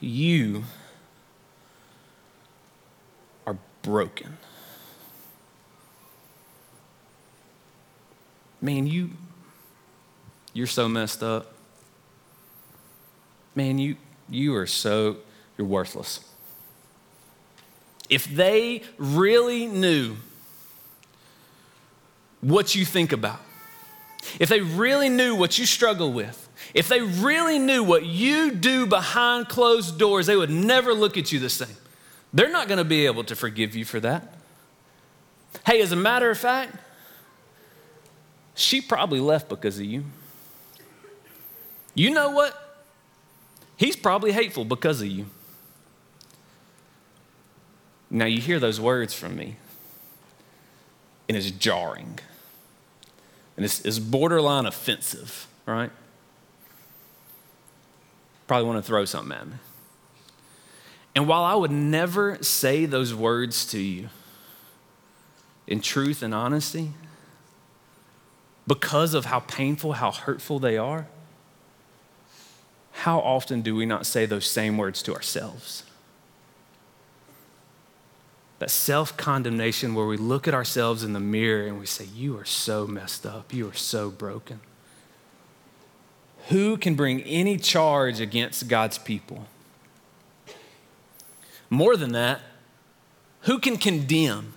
You 0.00 0.64
are 3.46 3.56
broken. 3.82 4.38
Man, 8.60 8.86
you 8.86 9.10
you're 10.54 10.66
so 10.66 10.88
messed 10.88 11.22
up 11.22 11.51
man, 13.54 13.78
you, 13.78 13.96
you 14.28 14.54
are 14.56 14.66
so, 14.66 15.16
you're 15.56 15.66
worthless. 15.66 16.20
If 18.08 18.24
they 18.26 18.82
really 18.98 19.66
knew 19.66 20.16
what 22.40 22.74
you 22.74 22.84
think 22.84 23.12
about, 23.12 23.40
if 24.38 24.48
they 24.48 24.60
really 24.60 25.08
knew 25.08 25.34
what 25.34 25.58
you 25.58 25.66
struggle 25.66 26.12
with, 26.12 26.48
if 26.74 26.88
they 26.88 27.00
really 27.00 27.58
knew 27.58 27.82
what 27.82 28.04
you 28.04 28.50
do 28.52 28.86
behind 28.86 29.48
closed 29.48 29.98
doors, 29.98 30.26
they 30.26 30.36
would 30.36 30.50
never 30.50 30.94
look 30.94 31.16
at 31.16 31.32
you 31.32 31.38
the 31.38 31.50
same. 31.50 31.76
They're 32.32 32.50
not 32.50 32.68
going 32.68 32.78
to 32.78 32.84
be 32.84 33.06
able 33.06 33.24
to 33.24 33.36
forgive 33.36 33.74
you 33.74 33.84
for 33.84 34.00
that. 34.00 34.34
Hey, 35.66 35.82
as 35.82 35.92
a 35.92 35.96
matter 35.96 36.30
of 36.30 36.38
fact, 36.38 36.76
she 38.54 38.80
probably 38.80 39.20
left 39.20 39.48
because 39.48 39.78
of 39.78 39.84
you. 39.84 40.04
You 41.94 42.10
know 42.10 42.30
what? 42.30 42.61
He's 43.82 43.96
probably 43.96 44.30
hateful 44.30 44.64
because 44.64 45.00
of 45.00 45.08
you. 45.08 45.26
Now, 48.08 48.26
you 48.26 48.40
hear 48.40 48.60
those 48.60 48.80
words 48.80 49.12
from 49.12 49.34
me, 49.34 49.56
and 51.28 51.36
it's 51.36 51.50
jarring, 51.50 52.20
and 53.56 53.64
it's, 53.64 53.80
it's 53.80 53.98
borderline 53.98 54.66
offensive, 54.66 55.48
right? 55.66 55.90
Probably 58.46 58.68
want 58.68 58.78
to 58.78 58.86
throw 58.86 59.04
something 59.04 59.36
at 59.36 59.48
me. 59.48 59.54
And 61.16 61.26
while 61.26 61.42
I 61.42 61.56
would 61.56 61.72
never 61.72 62.40
say 62.40 62.86
those 62.86 63.12
words 63.12 63.66
to 63.72 63.80
you 63.80 64.10
in 65.66 65.80
truth 65.80 66.22
and 66.22 66.32
honesty, 66.32 66.92
because 68.64 69.12
of 69.12 69.24
how 69.24 69.40
painful, 69.40 69.94
how 69.94 70.12
hurtful 70.12 70.60
they 70.60 70.76
are, 70.76 71.08
how 73.02 73.18
often 73.20 73.62
do 73.62 73.74
we 73.74 73.86
not 73.86 74.06
say 74.06 74.26
those 74.26 74.46
same 74.46 74.76
words 74.76 75.02
to 75.02 75.14
ourselves? 75.14 75.84
that 78.62 78.70
self 78.70 79.16
condemnation 79.16 79.92
where 79.92 80.06
we 80.06 80.16
look 80.16 80.46
at 80.46 80.54
ourselves 80.54 81.02
in 81.02 81.14
the 81.14 81.18
mirror 81.18 81.66
and 81.66 81.80
we 81.80 81.86
say, 81.86 82.04
You 82.14 82.38
are 82.38 82.44
so 82.44 82.86
messed 82.86 83.26
up. 83.26 83.52
You 83.52 83.68
are 83.68 83.74
so 83.74 84.08
broken. 84.08 84.60
Who 86.46 86.76
can 86.76 86.94
bring 86.94 87.22
any 87.22 87.56
charge 87.56 88.20
against 88.20 88.68
God's 88.68 88.98
people? 88.98 89.46
More 91.68 91.96
than 91.96 92.12
that, 92.12 92.40
who 93.40 93.58
can 93.58 93.78
condemn? 93.78 94.54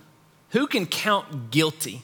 Who 0.50 0.68
can 0.68 0.86
count 0.86 1.50
guilty? 1.50 2.02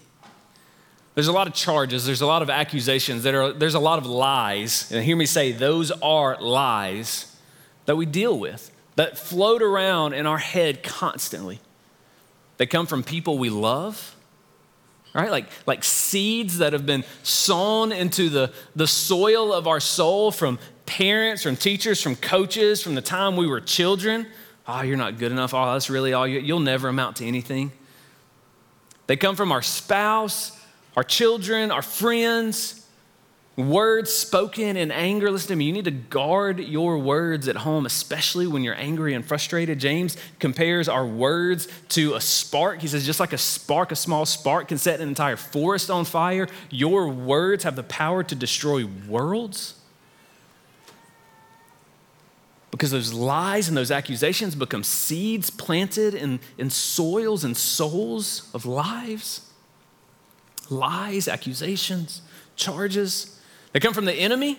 There's 1.14 1.28
a 1.28 1.32
lot 1.32 1.46
of 1.46 1.52
charges, 1.52 2.06
there's 2.06 2.22
a 2.22 2.26
lot 2.26 2.40
of 2.40 2.48
accusations, 2.48 3.26
are, 3.26 3.52
there's 3.52 3.74
a 3.74 3.80
lot 3.80 3.98
of 3.98 4.06
lies. 4.06 4.90
And 4.90 5.04
hear 5.04 5.16
me 5.16 5.26
say, 5.26 5.52
those 5.52 5.90
are 5.90 6.40
lies 6.40 7.36
that 7.84 7.96
we 7.96 8.06
deal 8.06 8.38
with, 8.38 8.70
that 8.96 9.18
float 9.18 9.60
around 9.60 10.14
in 10.14 10.26
our 10.26 10.38
head 10.38 10.82
constantly. 10.82 11.60
They 12.56 12.66
come 12.66 12.86
from 12.86 13.02
people 13.02 13.36
we 13.36 13.50
love, 13.50 14.16
right? 15.14 15.30
Like, 15.30 15.46
like 15.66 15.84
seeds 15.84 16.58
that 16.58 16.72
have 16.72 16.86
been 16.86 17.04
sown 17.22 17.92
into 17.92 18.30
the, 18.30 18.52
the 18.74 18.86
soil 18.86 19.52
of 19.52 19.66
our 19.66 19.80
soul 19.80 20.30
from 20.30 20.58
parents, 20.86 21.42
from 21.42 21.56
teachers, 21.56 22.00
from 22.00 22.16
coaches, 22.16 22.82
from 22.82 22.94
the 22.94 23.02
time 23.02 23.36
we 23.36 23.46
were 23.46 23.60
children. 23.60 24.26
Oh, 24.66 24.80
you're 24.80 24.96
not 24.96 25.18
good 25.18 25.32
enough. 25.32 25.52
Oh, 25.52 25.72
that's 25.72 25.90
really 25.90 26.14
all 26.14 26.26
you, 26.26 26.40
you'll 26.40 26.60
never 26.60 26.88
amount 26.88 27.16
to 27.16 27.26
anything. 27.26 27.72
They 29.08 29.16
come 29.16 29.36
from 29.36 29.52
our 29.52 29.62
spouse, 29.62 30.58
our 30.96 31.04
children, 31.04 31.70
our 31.70 31.82
friends. 31.82 32.78
Words 33.54 34.10
spoken 34.10 34.78
in 34.78 34.90
anger. 34.90 35.30
Listen 35.30 35.48
to 35.48 35.56
me, 35.56 35.66
you 35.66 35.72
need 35.72 35.84
to 35.84 35.90
guard 35.90 36.58
your 36.58 36.96
words 36.96 37.48
at 37.48 37.56
home, 37.56 37.84
especially 37.84 38.46
when 38.46 38.62
you're 38.62 38.74
angry 38.74 39.12
and 39.12 39.22
frustrated. 39.22 39.78
James 39.78 40.16
compares 40.38 40.88
our 40.88 41.04
words 41.04 41.68
to 41.90 42.14
a 42.14 42.20
spark. 42.20 42.80
He 42.80 42.88
says, 42.88 43.04
just 43.04 43.20
like 43.20 43.34
a 43.34 43.38
spark, 43.38 43.92
a 43.92 43.96
small 43.96 44.24
spark 44.24 44.68
can 44.68 44.78
set 44.78 45.00
an 45.00 45.08
entire 45.08 45.36
forest 45.36 45.90
on 45.90 46.06
fire, 46.06 46.48
your 46.70 47.08
words 47.08 47.64
have 47.64 47.76
the 47.76 47.82
power 47.82 48.22
to 48.22 48.34
destroy 48.34 48.86
worlds. 49.06 49.74
Because 52.70 52.90
those 52.90 53.12
lies 53.12 53.68
and 53.68 53.76
those 53.76 53.90
accusations 53.90 54.54
become 54.54 54.82
seeds 54.82 55.50
planted 55.50 56.14
in, 56.14 56.40
in 56.56 56.70
soils 56.70 57.44
and 57.44 57.54
souls 57.54 58.50
of 58.54 58.64
lives. 58.64 59.51
Lies, 60.72 61.28
accusations, 61.28 62.22
charges. 62.56 63.38
They 63.72 63.80
come 63.80 63.94
from 63.94 64.04
the 64.04 64.14
enemy, 64.14 64.58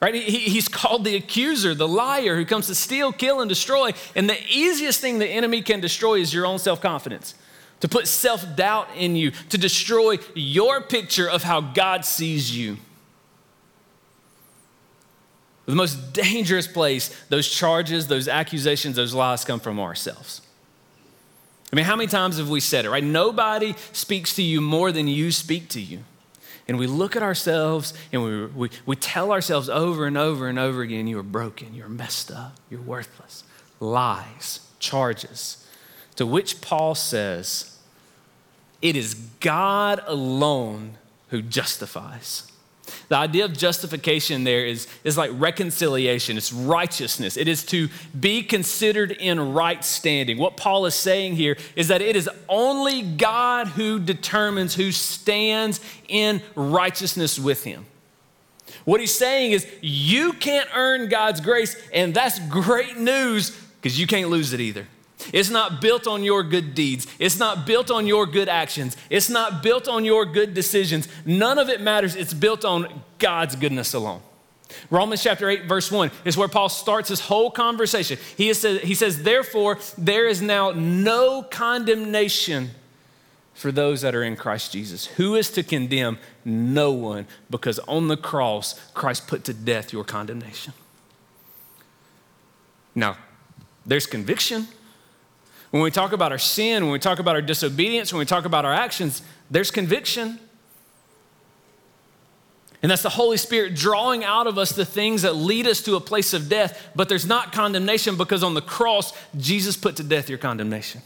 right? 0.00 0.14
He, 0.14 0.38
he's 0.38 0.68
called 0.68 1.04
the 1.04 1.16
accuser, 1.16 1.74
the 1.74 1.88
liar 1.88 2.36
who 2.36 2.44
comes 2.44 2.66
to 2.68 2.74
steal, 2.74 3.12
kill, 3.12 3.40
and 3.40 3.48
destroy. 3.48 3.92
And 4.14 4.28
the 4.28 4.38
easiest 4.48 5.00
thing 5.00 5.18
the 5.18 5.28
enemy 5.28 5.62
can 5.62 5.80
destroy 5.80 6.20
is 6.20 6.32
your 6.32 6.46
own 6.46 6.58
self 6.58 6.80
confidence, 6.80 7.34
to 7.80 7.88
put 7.88 8.06
self 8.06 8.56
doubt 8.56 8.88
in 8.96 9.16
you, 9.16 9.30
to 9.50 9.58
destroy 9.58 10.18
your 10.34 10.80
picture 10.80 11.28
of 11.28 11.42
how 11.42 11.60
God 11.60 12.04
sees 12.04 12.56
you. 12.56 12.78
The 15.66 15.76
most 15.76 16.12
dangerous 16.12 16.66
place 16.66 17.14
those 17.28 17.48
charges, 17.48 18.08
those 18.08 18.26
accusations, 18.26 18.96
those 18.96 19.14
lies 19.14 19.44
come 19.44 19.60
from 19.60 19.78
ourselves. 19.78 20.42
I 21.72 21.76
mean, 21.76 21.84
how 21.84 21.96
many 21.96 22.08
times 22.08 22.38
have 22.38 22.48
we 22.48 22.60
said 22.60 22.84
it, 22.84 22.90
right? 22.90 23.04
Nobody 23.04 23.74
speaks 23.92 24.34
to 24.36 24.42
you 24.42 24.60
more 24.60 24.90
than 24.90 25.06
you 25.06 25.30
speak 25.30 25.68
to 25.70 25.80
you. 25.80 26.00
And 26.66 26.78
we 26.78 26.86
look 26.86 27.16
at 27.16 27.22
ourselves 27.22 27.94
and 28.12 28.22
we, 28.22 28.46
we, 28.46 28.70
we 28.86 28.96
tell 28.96 29.32
ourselves 29.32 29.68
over 29.68 30.06
and 30.06 30.16
over 30.16 30.48
and 30.48 30.58
over 30.58 30.82
again, 30.82 31.06
you 31.06 31.18
are 31.18 31.24
broken, 31.24 31.74
you're 31.74 31.88
messed 31.88 32.30
up, 32.30 32.56
you're 32.70 32.80
worthless. 32.80 33.44
Lies, 33.80 34.60
charges. 34.78 35.66
To 36.16 36.26
which 36.26 36.60
Paul 36.60 36.94
says, 36.94 37.78
it 38.82 38.96
is 38.96 39.14
God 39.40 40.00
alone 40.06 40.98
who 41.28 41.42
justifies. 41.42 42.49
The 43.08 43.16
idea 43.16 43.44
of 43.44 43.56
justification 43.56 44.44
there 44.44 44.64
is, 44.64 44.86
is 45.04 45.16
like 45.16 45.30
reconciliation, 45.34 46.36
it's 46.36 46.52
righteousness. 46.52 47.36
It 47.36 47.48
is 47.48 47.64
to 47.66 47.88
be 48.18 48.42
considered 48.42 49.12
in 49.12 49.52
right 49.52 49.84
standing. 49.84 50.38
What 50.38 50.56
Paul 50.56 50.86
is 50.86 50.94
saying 50.94 51.36
here 51.36 51.56
is 51.76 51.88
that 51.88 52.02
it 52.02 52.16
is 52.16 52.28
only 52.48 53.02
God 53.02 53.68
who 53.68 53.98
determines 53.98 54.74
who 54.74 54.92
stands 54.92 55.80
in 56.08 56.42
righteousness 56.54 57.38
with 57.38 57.64
him. 57.64 57.86
What 58.84 59.00
he's 59.00 59.14
saying 59.14 59.52
is, 59.52 59.66
you 59.80 60.32
can't 60.32 60.68
earn 60.74 61.08
God's 61.08 61.40
grace, 61.40 61.76
and 61.92 62.14
that's 62.14 62.38
great 62.48 62.96
news 62.96 63.50
because 63.80 63.98
you 63.98 64.06
can't 64.06 64.30
lose 64.30 64.52
it 64.52 64.60
either. 64.60 64.86
It's 65.32 65.50
not 65.50 65.80
built 65.80 66.06
on 66.06 66.22
your 66.22 66.42
good 66.42 66.74
deeds. 66.74 67.06
It's 67.18 67.38
not 67.38 67.66
built 67.66 67.90
on 67.90 68.06
your 68.06 68.26
good 68.26 68.48
actions. 68.48 68.96
It's 69.08 69.30
not 69.30 69.62
built 69.62 69.88
on 69.88 70.04
your 70.04 70.24
good 70.24 70.54
decisions. 70.54 71.08
None 71.24 71.58
of 71.58 71.68
it 71.68 71.80
matters. 71.80 72.16
It's 72.16 72.34
built 72.34 72.64
on 72.64 73.02
God's 73.18 73.56
goodness 73.56 73.94
alone. 73.94 74.22
Romans 74.88 75.22
chapter 75.22 75.48
8, 75.48 75.64
verse 75.64 75.90
1 75.90 76.10
is 76.24 76.36
where 76.36 76.48
Paul 76.48 76.68
starts 76.68 77.08
his 77.08 77.20
whole 77.20 77.50
conversation. 77.50 78.18
He, 78.36 78.46
he 78.46 78.94
says, 78.94 79.22
Therefore, 79.22 79.78
there 79.98 80.28
is 80.28 80.40
now 80.40 80.70
no 80.70 81.42
condemnation 81.42 82.70
for 83.54 83.70
those 83.70 84.00
that 84.00 84.14
are 84.14 84.22
in 84.22 84.36
Christ 84.36 84.72
Jesus. 84.72 85.06
Who 85.06 85.34
is 85.34 85.50
to 85.50 85.62
condemn? 85.62 86.18
No 86.44 86.92
one, 86.92 87.26
because 87.50 87.78
on 87.80 88.08
the 88.08 88.16
cross, 88.16 88.78
Christ 88.94 89.26
put 89.26 89.44
to 89.44 89.52
death 89.52 89.92
your 89.92 90.04
condemnation. 90.04 90.72
Now, 92.94 93.18
there's 93.84 94.06
conviction. 94.06 94.68
When 95.70 95.82
we 95.82 95.90
talk 95.90 96.12
about 96.12 96.32
our 96.32 96.38
sin, 96.38 96.84
when 96.84 96.92
we 96.92 96.98
talk 96.98 97.18
about 97.18 97.36
our 97.36 97.42
disobedience, 97.42 98.12
when 98.12 98.18
we 98.18 98.26
talk 98.26 98.44
about 98.44 98.64
our 98.64 98.72
actions, 98.72 99.22
there's 99.50 99.70
conviction. 99.70 100.38
And 102.82 102.90
that's 102.90 103.02
the 103.02 103.10
Holy 103.10 103.36
Spirit 103.36 103.74
drawing 103.74 104.24
out 104.24 104.46
of 104.46 104.58
us 104.58 104.72
the 104.72 104.84
things 104.84 105.22
that 105.22 105.36
lead 105.36 105.66
us 105.66 105.82
to 105.82 105.96
a 105.96 106.00
place 106.00 106.32
of 106.32 106.48
death, 106.48 106.90
but 106.96 107.08
there's 107.08 107.26
not 107.26 107.52
condemnation 107.52 108.16
because 108.16 108.42
on 108.42 108.54
the 108.54 108.62
cross, 108.62 109.12
Jesus 109.36 109.76
put 109.76 109.96
to 109.96 110.02
death 110.02 110.28
your 110.28 110.38
condemnation. 110.38 111.02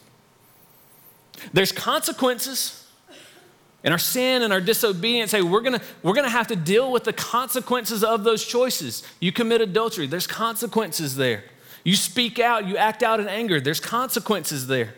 There's 1.53 1.73
consequences. 1.73 2.81
In 3.83 3.93
our 3.93 3.99
sin 3.99 4.41
and 4.41 4.51
our 4.51 4.63
disobedience, 4.63 5.33
hey, 5.33 5.43
we're 5.43 5.61
gonna, 5.61 5.83
we're 6.03 6.15
gonna 6.15 6.31
have 6.31 6.47
to 6.47 6.57
deal 6.57 6.91
with 6.91 7.05
the 7.05 7.13
consequences 7.13 8.03
of 8.03 8.25
those 8.25 8.43
choices. 8.47 9.03
You 9.21 9.31
commit 9.31 9.61
adultery, 9.61 10.07
there's 10.07 10.27
consequences 10.27 11.17
there. 11.17 11.45
You 11.85 11.97
speak 11.97 12.39
out, 12.39 12.67
you 12.67 12.77
act 12.79 13.03
out 13.03 13.21
in 13.21 13.29
anger, 13.29 13.61
there's 13.61 13.79
consequences 13.79 14.67
there. 14.67 14.95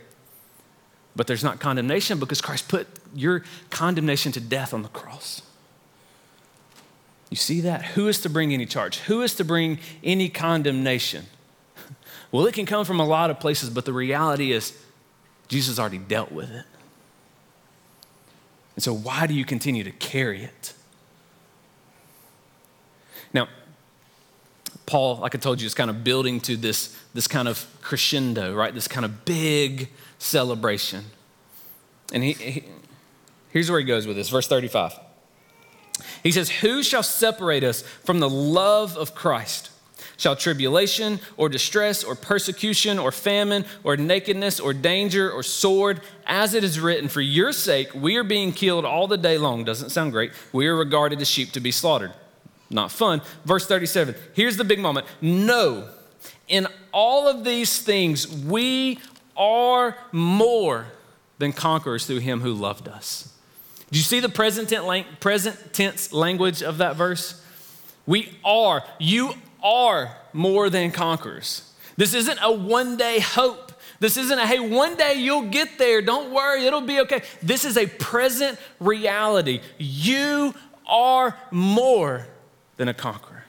But 1.17 1.27
there's 1.27 1.43
not 1.43 1.61
condemnation 1.61 2.19
because 2.19 2.41
Christ 2.41 2.69
put 2.69 2.87
your 3.15 3.43
condemnation 3.71 4.33
to 4.33 4.41
death 4.41 4.73
on 4.73 4.83
the 4.83 4.89
cross. 4.89 5.43
You 7.31 7.37
see 7.37 7.61
that? 7.63 7.83
Who 7.83 8.07
is 8.07 8.21
to 8.21 8.31
bring 8.31 8.53
any 8.53 8.67
charge? 8.67 8.99
Who 9.01 9.23
is 9.23 9.35
to 9.35 9.45
bring 9.45 9.79
any 10.03 10.29
condemnation? 10.29 11.27
Well, 12.33 12.45
it 12.47 12.55
can 12.55 12.67
come 12.67 12.85
from 12.85 12.99
a 12.99 13.07
lot 13.07 13.31
of 13.31 13.39
places, 13.39 13.71
but 13.71 13.85
the 13.85 13.93
reality 13.93 14.51
is 14.51 14.77
Jesus 15.47 15.79
already 15.79 15.99
dealt 15.99 16.33
with 16.33 16.51
it. 16.51 16.67
And 18.75 18.83
so, 18.83 18.93
why 18.93 19.29
do 19.29 19.33
you 19.33 19.45
continue 19.45 19.85
to 19.85 19.93
carry 19.93 20.43
it? 20.43 20.75
Now, 23.33 23.49
Paul, 24.87 25.17
like 25.17 25.35
I 25.35 25.39
told 25.39 25.61
you, 25.61 25.67
is 25.67 25.75
kind 25.75 25.91
of 25.91 26.05
building 26.05 26.41
to 26.43 26.57
this, 26.57 26.97
this 27.13 27.27
kind 27.27 27.49
of 27.49 27.67
crescendo, 27.83 28.55
right? 28.55 28.73
This 28.73 28.87
kind 28.87 29.05
of 29.05 29.25
big 29.25 29.89
celebration. 30.19 31.05
And 32.13 32.23
he, 32.23 32.33
he, 32.35 32.65
here's 33.51 33.69
where 33.69 33.81
he 33.81 33.85
goes 33.85 34.07
with 34.07 34.17
this, 34.17 34.29
verse 34.29 34.47
35. 34.47 34.99
He 36.23 36.31
says, 36.31 36.51
Who 36.51 36.85
shall 36.85 37.03
separate 37.03 37.65
us 37.65 37.83
from 37.83 38.21
the 38.21 38.31
love 38.31 38.97
of 38.97 39.15
Christ? 39.15 39.71
Shall 40.19 40.37
tribulation 40.37 41.21
or 41.37 41.49
distress 41.49 42.05
or 42.05 42.15
persecution 42.15 42.99
or 42.99 43.13
famine 43.13 43.67
or 43.83 43.97
nakedness 43.97 44.61
or 44.61 44.73
danger 44.73 45.31
or 45.31 45.43
sword, 45.43 46.01
as 46.27 46.55
it 46.55 46.65
is 46.65 46.81
written, 46.81 47.09
for 47.09 47.21
your 47.21 47.53
sake 47.53 47.93
we 47.93 48.17
are 48.17 48.25
being 48.25 48.53
killed 48.53 48.85
all 48.85 49.09
the 49.09 49.19
day 49.19 49.37
long. 49.37 49.65
Doesn't 49.65 49.91
sound 49.91 50.13
great. 50.13 50.33
We 50.53 50.69
are 50.69 50.77
regarded 50.77 51.21
as 51.21 51.29
sheep 51.29 51.53
to 51.53 51.61
be 51.61 51.71
slaughtered 51.71 52.13
not 52.71 52.91
fun. 52.91 53.23
Verse 53.45 53.67
37, 53.67 54.15
here's 54.35 54.57
the 54.57 54.65
big 54.65 54.79
moment. 54.79 55.07
No, 55.21 55.89
in 56.49 56.67
all 56.93 57.29
of 57.29 57.45
these 57.45 57.81
things, 57.83 58.29
we 58.29 58.99
are 59.37 59.97
more 60.13 60.87
than 61.39 61.53
conquerors 61.53 62.07
through 62.07 62.19
him 62.19 62.41
who 62.41 62.53
loved 62.53 62.89
us. 62.89 63.33
Do 63.91 63.99
you 63.99 64.05
see 64.05 64.21
the 64.21 64.29
present 64.29 64.69
tense, 64.69 65.07
present 65.21 65.73
tense 65.73 66.13
language 66.13 66.63
of 66.63 66.79
that 66.79 66.97
verse? 66.97 67.43
We 68.07 68.37
are, 68.45 68.85
you 68.99 69.35
are 69.63 70.17
more 70.33 70.71
than 70.71 70.91
conquerors. 70.91 71.73
This 71.97 72.15
isn't 72.15 72.39
a 72.43 72.51
one 72.51 72.97
day 72.97 73.21
hope. 73.21 73.73
This 73.99 74.17
isn't 74.17 74.39
a, 74.39 74.47
hey, 74.47 74.61
one 74.61 74.97
day 74.97 75.15
you'll 75.15 75.49
get 75.49 75.79
there. 75.79 76.03
Don't 76.03 76.33
worry, 76.33 76.65
it'll 76.67 76.83
be 76.83 77.01
okay. 77.01 77.23
This 77.43 77.65
is 77.65 77.77
a 77.77 77.87
present 77.87 78.59
reality. 78.79 79.61
You 79.79 80.55
are 80.87 81.37
more 81.51 82.27
than 82.77 82.89
a 82.89 82.95
conqueror. 82.95 83.45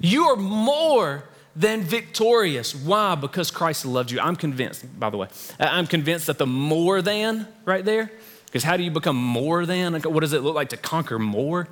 You 0.00 0.24
are 0.24 0.36
more 0.36 1.24
than 1.56 1.82
victorious. 1.82 2.74
Why? 2.74 3.14
Because 3.14 3.50
Christ 3.50 3.86
loved 3.86 4.10
you. 4.10 4.20
I'm 4.20 4.36
convinced, 4.36 4.98
by 4.98 5.10
the 5.10 5.16
way, 5.16 5.28
I'm 5.60 5.86
convinced 5.86 6.26
that 6.26 6.38
the 6.38 6.46
more 6.46 7.00
than 7.00 7.46
right 7.64 7.84
there, 7.84 8.10
because 8.46 8.64
how 8.64 8.76
do 8.76 8.82
you 8.82 8.90
become 8.90 9.16
more 9.16 9.66
than? 9.66 9.94
What 10.02 10.20
does 10.20 10.32
it 10.32 10.42
look 10.42 10.54
like 10.54 10.70
to 10.70 10.76
conquer 10.76 11.18
more? 11.18 11.68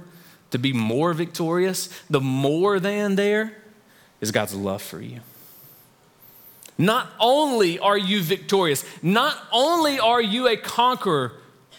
To 0.50 0.58
be 0.58 0.72
more 0.72 1.14
victorious? 1.14 1.88
The 2.10 2.20
more 2.20 2.78
than 2.78 3.16
there 3.16 3.56
is 4.20 4.30
God's 4.30 4.54
love 4.54 4.82
for 4.82 5.00
you. 5.00 5.20
Not 6.78 7.10
only 7.20 7.78
are 7.78 7.98
you 7.98 8.22
victorious, 8.22 8.84
not 9.02 9.36
only 9.52 9.98
are 9.98 10.20
you 10.20 10.48
a 10.48 10.56
conqueror, 10.56 11.32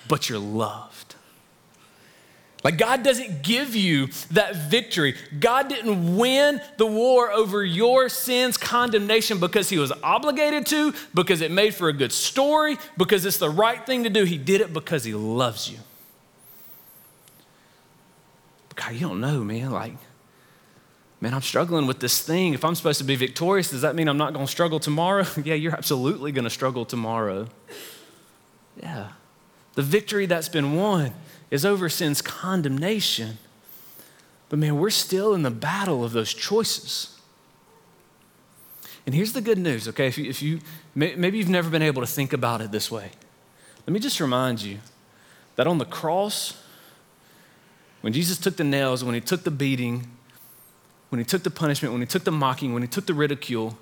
but 0.07 0.29
you're 0.29 0.39
loved. 0.39 0.92
Like, 2.63 2.77
God 2.77 3.03
doesn't 3.03 3.41
give 3.41 3.75
you 3.75 4.07
that 4.31 4.55
victory. 4.55 5.15
God 5.37 5.67
didn't 5.67 6.15
win 6.15 6.61
the 6.77 6.85
war 6.85 7.29
over 7.31 7.63
your 7.63 8.07
sin's 8.07 8.55
condemnation 8.55 9.39
because 9.39 9.69
he 9.69 9.77
was 9.77 9.91
obligated 10.01 10.65
to, 10.67 10.93
because 11.13 11.41
it 11.41 11.51
made 11.51 11.75
for 11.75 11.89
a 11.89 11.93
good 11.93 12.13
story, 12.13 12.77
because 12.97 13.25
it's 13.25 13.37
the 13.37 13.49
right 13.49 13.85
thing 13.85 14.05
to 14.05 14.09
do. 14.09 14.23
He 14.23 14.37
did 14.37 14.61
it 14.61 14.71
because 14.71 15.03
he 15.03 15.13
loves 15.13 15.69
you. 15.69 15.77
God, 18.75 18.93
you 18.93 19.01
don't 19.01 19.19
know, 19.19 19.43
man. 19.43 19.71
Like, 19.71 19.93
man, 21.19 21.33
I'm 21.33 21.41
struggling 21.41 21.85
with 21.85 21.99
this 21.99 22.21
thing. 22.21 22.53
If 22.53 22.63
I'm 22.63 22.75
supposed 22.75 22.99
to 22.99 23.05
be 23.05 23.17
victorious, 23.17 23.71
does 23.71 23.81
that 23.81 23.93
mean 23.93 24.07
I'm 24.07 24.17
not 24.17 24.33
going 24.33 24.45
to 24.45 24.51
struggle 24.51 24.79
tomorrow? 24.79 25.25
yeah, 25.43 25.55
you're 25.55 25.73
absolutely 25.73 26.31
going 26.31 26.45
to 26.45 26.49
struggle 26.49 26.85
tomorrow. 26.85 27.49
Yeah. 28.81 29.09
The 29.73 29.81
victory 29.81 30.27
that's 30.27 30.49
been 30.49 30.75
won 30.75 31.13
is 31.51 31.65
over 31.65 31.89
sin's 31.89 32.21
condemnation. 32.21 33.37
But 34.49 34.59
man, 34.59 34.77
we're 34.77 34.89
still 34.89 35.33
in 35.33 35.43
the 35.43 35.51
battle 35.51 36.03
of 36.03 36.11
those 36.11 36.33
choices. 36.33 37.19
And 39.05 39.13
here's 39.13 39.33
the 39.33 39.41
good 39.41 39.57
news, 39.57 39.87
okay? 39.89 40.07
If 40.07 40.17
you, 40.17 40.29
if 40.29 40.41
you 40.41 40.59
maybe 40.95 41.37
you've 41.37 41.49
never 41.49 41.69
been 41.69 41.81
able 41.81 42.01
to 42.01 42.07
think 42.07 42.33
about 42.33 42.61
it 42.61 42.71
this 42.71 42.89
way. 42.89 43.11
Let 43.85 43.93
me 43.93 43.99
just 43.99 44.19
remind 44.19 44.61
you 44.61 44.79
that 45.55 45.67
on 45.67 45.77
the 45.77 45.85
cross, 45.85 46.61
when 48.01 48.13
Jesus 48.13 48.37
took 48.37 48.57
the 48.57 48.63
nails, 48.63 49.03
when 49.03 49.15
he 49.15 49.21
took 49.21 49.43
the 49.43 49.51
beating, 49.51 50.07
when 51.09 51.19
he 51.19 51.25
took 51.25 51.43
the 51.43 51.51
punishment, 51.51 51.91
when 51.91 52.01
he 52.01 52.07
took 52.07 52.23
the 52.23 52.31
mocking, 52.31 52.73
when 52.73 52.81
he 52.81 52.87
took 52.87 53.05
the 53.05 53.13
ridicule, 53.13 53.77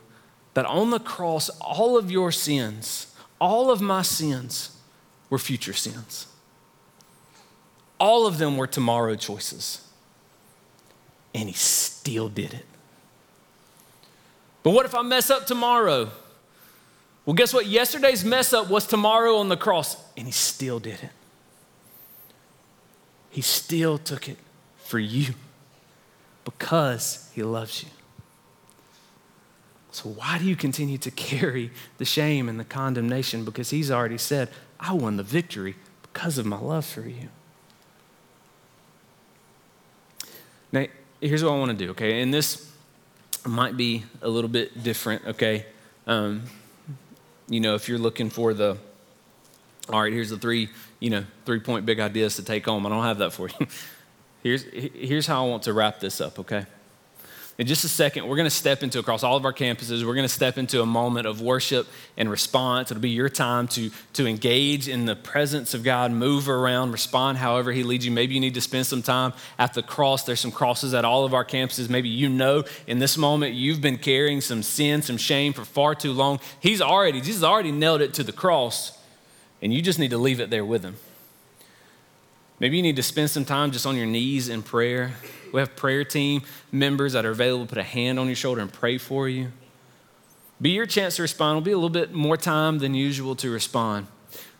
that 0.53 0.65
on 0.65 0.89
the 0.89 0.99
cross, 0.99 1.49
all 1.61 1.97
of 1.97 2.11
your 2.11 2.31
sins, 2.31 3.15
all 3.39 3.71
of 3.71 3.81
my 3.81 4.01
sins, 4.01 4.75
were 5.29 5.37
future 5.37 5.73
sins. 5.73 6.27
All 8.01 8.25
of 8.25 8.39
them 8.39 8.57
were 8.57 8.65
tomorrow 8.65 9.13
choices. 9.13 9.87
And 11.35 11.47
he 11.47 11.53
still 11.53 12.29
did 12.29 12.51
it. 12.51 12.65
But 14.63 14.71
what 14.71 14.87
if 14.87 14.95
I 14.95 15.03
mess 15.03 15.29
up 15.29 15.45
tomorrow? 15.45 16.09
Well, 17.25 17.35
guess 17.35 17.53
what? 17.53 17.67
Yesterday's 17.67 18.25
mess 18.25 18.53
up 18.53 18.71
was 18.71 18.87
tomorrow 18.87 19.37
on 19.37 19.49
the 19.49 19.55
cross, 19.55 19.97
and 20.17 20.25
he 20.25 20.31
still 20.31 20.79
did 20.79 20.95
it. 20.95 21.11
He 23.29 23.41
still 23.41 23.99
took 23.99 24.27
it 24.27 24.39
for 24.77 24.97
you 24.97 25.35
because 26.43 27.29
he 27.35 27.43
loves 27.43 27.83
you. 27.83 27.89
So, 29.91 30.09
why 30.09 30.39
do 30.39 30.45
you 30.45 30.55
continue 30.55 30.97
to 30.97 31.11
carry 31.11 31.69
the 31.99 32.05
shame 32.05 32.49
and 32.49 32.59
the 32.59 32.65
condemnation? 32.65 33.45
Because 33.45 33.69
he's 33.69 33.91
already 33.91 34.17
said, 34.17 34.49
I 34.79 34.93
won 34.93 35.17
the 35.17 35.23
victory 35.23 35.75
because 36.01 36.39
of 36.39 36.47
my 36.47 36.59
love 36.59 36.85
for 36.85 37.07
you. 37.07 37.29
Now, 40.71 40.85
here's 41.19 41.43
what 41.43 41.53
I 41.53 41.59
want 41.59 41.77
to 41.77 41.85
do, 41.85 41.91
okay? 41.91 42.21
And 42.21 42.33
this 42.33 42.71
might 43.45 43.75
be 43.75 44.03
a 44.21 44.29
little 44.29 44.49
bit 44.49 44.83
different, 44.83 45.25
okay? 45.25 45.65
Um, 46.07 46.43
you 47.49 47.59
know, 47.59 47.75
if 47.75 47.89
you're 47.89 47.99
looking 47.99 48.29
for 48.29 48.53
the, 48.53 48.77
all 49.89 50.01
right, 50.01 50.13
here's 50.13 50.29
the 50.29 50.37
three, 50.37 50.69
you 50.99 51.09
know, 51.09 51.25
three 51.45 51.59
point 51.59 51.85
big 51.85 51.99
ideas 51.99 52.37
to 52.37 52.43
take 52.43 52.65
home. 52.65 52.85
I 52.85 52.89
don't 52.89 53.03
have 53.03 53.17
that 53.17 53.33
for 53.33 53.49
you. 53.49 53.67
here's, 54.43 54.63
here's 54.63 55.27
how 55.27 55.45
I 55.45 55.49
want 55.49 55.63
to 55.63 55.73
wrap 55.73 55.99
this 55.99 56.21
up, 56.21 56.39
okay? 56.39 56.65
In 57.61 57.67
just 57.67 57.83
a 57.83 57.89
second, 57.89 58.27
we're 58.27 58.37
going 58.37 58.47
to 58.47 58.49
step 58.49 58.81
into 58.81 58.97
across 58.97 59.21
all 59.21 59.37
of 59.37 59.45
our 59.45 59.53
campuses. 59.53 60.03
We're 60.03 60.15
going 60.15 60.27
to 60.27 60.33
step 60.33 60.57
into 60.57 60.81
a 60.81 60.85
moment 60.87 61.27
of 61.27 61.41
worship 61.41 61.87
and 62.17 62.27
response. 62.27 62.89
It'll 62.89 63.01
be 63.01 63.11
your 63.11 63.29
time 63.29 63.67
to, 63.67 63.91
to 64.13 64.25
engage 64.25 64.87
in 64.87 65.05
the 65.05 65.15
presence 65.15 65.75
of 65.75 65.83
God, 65.83 66.11
move 66.11 66.49
around, 66.49 66.91
respond 66.91 67.37
however 67.37 67.71
He 67.71 67.83
leads 67.83 68.03
you. 68.03 68.09
Maybe 68.09 68.33
you 68.33 68.39
need 68.39 68.55
to 68.55 68.61
spend 68.61 68.87
some 68.87 69.03
time 69.03 69.33
at 69.59 69.75
the 69.75 69.83
cross. 69.83 70.23
There's 70.23 70.39
some 70.39 70.49
crosses 70.49 70.95
at 70.95 71.05
all 71.05 71.23
of 71.23 71.35
our 71.35 71.45
campuses. 71.45 71.87
Maybe 71.87 72.09
you 72.09 72.29
know 72.29 72.63
in 72.87 72.97
this 72.97 73.15
moment 73.15 73.53
you've 73.53 73.79
been 73.79 73.99
carrying 73.99 74.41
some 74.41 74.63
sin, 74.63 75.03
some 75.03 75.17
shame 75.17 75.53
for 75.53 75.63
far 75.63 75.93
too 75.93 76.13
long. 76.13 76.39
He's 76.61 76.81
already, 76.81 77.21
Jesus 77.21 77.43
already 77.43 77.71
nailed 77.71 78.01
it 78.01 78.15
to 78.15 78.23
the 78.23 78.33
cross, 78.33 78.97
and 79.61 79.71
you 79.71 79.83
just 79.83 79.99
need 79.99 80.09
to 80.09 80.17
leave 80.17 80.39
it 80.39 80.49
there 80.49 80.65
with 80.65 80.83
Him. 80.83 80.95
Maybe 82.61 82.77
you 82.77 82.83
need 82.83 82.97
to 82.97 83.03
spend 83.03 83.31
some 83.31 83.43
time 83.43 83.71
just 83.71 83.87
on 83.87 83.97
your 83.97 84.05
knees 84.05 84.47
in 84.47 84.61
prayer. 84.61 85.13
We 85.51 85.59
have 85.59 85.75
prayer 85.75 86.03
team 86.03 86.43
members 86.71 87.13
that 87.13 87.25
are 87.25 87.31
available 87.31 87.65
put 87.65 87.79
a 87.79 87.83
hand 87.83 88.19
on 88.19 88.27
your 88.27 88.35
shoulder 88.35 88.61
and 88.61 88.71
pray 88.71 88.99
for 88.99 89.27
you. 89.27 89.51
Be 90.61 90.69
your 90.69 90.85
chance 90.85 91.15
to 91.15 91.23
respond. 91.23 91.57
It'll 91.57 91.65
be 91.65 91.71
a 91.71 91.75
little 91.75 91.89
bit 91.89 92.13
more 92.13 92.37
time 92.37 92.77
than 92.77 92.93
usual 92.93 93.35
to 93.37 93.49
respond. 93.49 94.05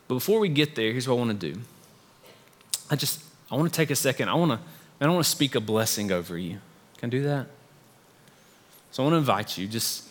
But 0.07 0.15
before 0.15 0.39
we 0.39 0.49
get 0.49 0.73
there, 0.73 0.91
here's 0.91 1.07
what 1.07 1.13
I 1.13 1.17
want 1.19 1.39
to 1.39 1.53
do. 1.53 1.61
I 2.89 2.95
just 2.95 3.23
I 3.51 3.55
want 3.55 3.71
to 3.71 3.77
take 3.77 3.91
a 3.91 3.95
second. 3.95 4.29
I 4.29 4.33
want 4.33 4.51
to 4.53 4.59
I 4.99 5.07
want 5.07 5.23
to 5.23 5.29
speak 5.29 5.53
a 5.53 5.61
blessing 5.61 6.11
over 6.11 6.35
you. 6.39 6.57
Can 6.97 7.09
I 7.09 7.11
do 7.11 7.21
that? 7.21 7.45
So 8.89 9.03
I 9.03 9.05
want 9.05 9.13
to 9.13 9.17
invite 9.19 9.59
you. 9.59 9.67
Just 9.67 10.07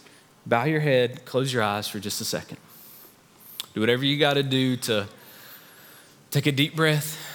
bow 0.47 0.63
your 0.63 0.79
head, 0.79 1.25
close 1.25 1.53
your 1.53 1.65
eyes 1.65 1.89
for 1.89 1.99
just 1.99 2.21
a 2.21 2.25
second. 2.25 2.59
Do 3.75 3.81
whatever 3.81 4.05
you 4.05 4.17
got 4.17 4.35
to 4.35 4.45
do 4.45 4.77
to 4.77 5.09
take 6.31 6.47
a 6.47 6.53
deep 6.53 6.77
breath 6.77 7.27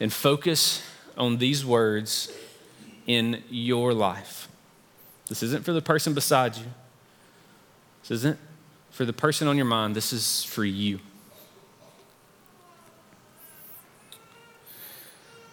and 0.00 0.12
focus 0.12 0.82
on 1.16 1.38
these 1.38 1.64
words 1.64 2.32
in 3.06 3.42
your 3.50 3.92
life. 3.92 4.48
This 5.28 5.42
isn't 5.42 5.64
for 5.64 5.72
the 5.72 5.82
person 5.82 6.14
beside 6.14 6.56
you. 6.56 6.66
This 8.02 8.10
isn't 8.12 8.38
for 8.90 9.04
the 9.04 9.12
person 9.12 9.48
on 9.48 9.56
your 9.56 9.66
mind. 9.66 9.94
This 9.94 10.12
is 10.12 10.44
for 10.44 10.64
you. 10.64 11.00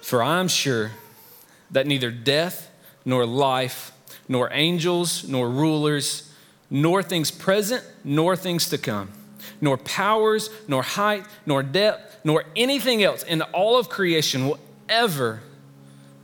For 0.02 0.22
I 0.22 0.40
am 0.40 0.48
sure 0.48 0.92
that 1.72 1.88
neither 1.88 2.12
death 2.12 2.72
nor 3.04 3.26
life, 3.26 3.92
nor 4.28 4.50
angels, 4.52 5.28
nor 5.28 5.50
rulers, 5.50 6.32
nor 6.70 7.04
things 7.04 7.32
present, 7.32 7.84
nor 8.04 8.36
things 8.36 8.70
to 8.70 8.78
come, 8.78 9.12
nor 9.62 9.78
powers, 9.78 10.50
nor 10.68 10.84
height, 10.84 11.26
nor 11.46 11.64
depth, 11.64 12.15
nor 12.26 12.44
anything 12.56 13.04
else 13.04 13.22
in 13.22 13.44
all 13.44 13.78
of 13.78 13.88
creation 13.88 14.48
will 14.48 14.60
ever 14.90 15.44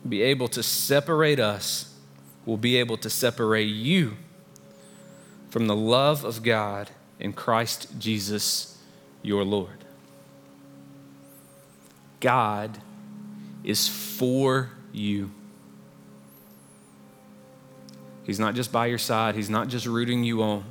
be 0.08 0.24
able 0.24 0.48
to 0.48 0.64
separate 0.64 1.40
us, 1.40 1.96
will 2.44 2.58
be 2.58 2.76
able 2.78 2.98
to 2.98 3.10
separate 3.10 3.68
you 3.68 4.18
from 5.52 5.68
the 5.68 5.76
love 5.76 6.26
of 6.26 6.42
God 6.42 6.90
in 7.20 7.32
Christ 7.32 8.00
Jesus 8.00 8.80
your 9.22 9.44
Lord. 9.44 9.86
God 12.20 12.80
is 13.64 13.88
for 13.88 14.72
you. 14.92 15.30
He's 18.24 18.40
not 18.40 18.56
just 18.56 18.72
by 18.72 18.88
your 18.88 18.98
side, 18.98 19.36
He's 19.36 19.52
not 19.52 19.68
just 19.68 19.86
rooting 19.86 20.24
you 20.24 20.42
on. 20.42 20.64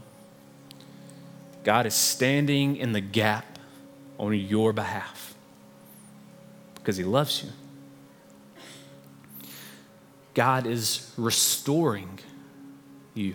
God 1.63 1.87
is 1.87 1.95
standing 1.95 2.77
in 2.77 2.91
the 2.93 3.01
gap 3.01 3.50
on 4.21 4.35
your 4.35 4.73
behalf 4.73 5.35
because 6.75 6.99
He 6.99 7.05
loves 7.05 7.43
you. 7.43 7.51
God 10.35 10.67
is 10.67 11.13
restoring 11.17 12.21
you. 13.15 13.35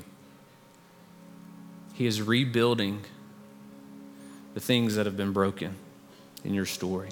He 1.95 2.05
is 2.05 2.21
rebuilding 2.21 3.01
the 4.53 4.59
things 4.59 4.95
that 4.95 5.05
have 5.05 5.17
been 5.17 5.33
broken 5.33 5.75
in 6.43 6.53
your 6.53 6.65
story. 6.65 7.09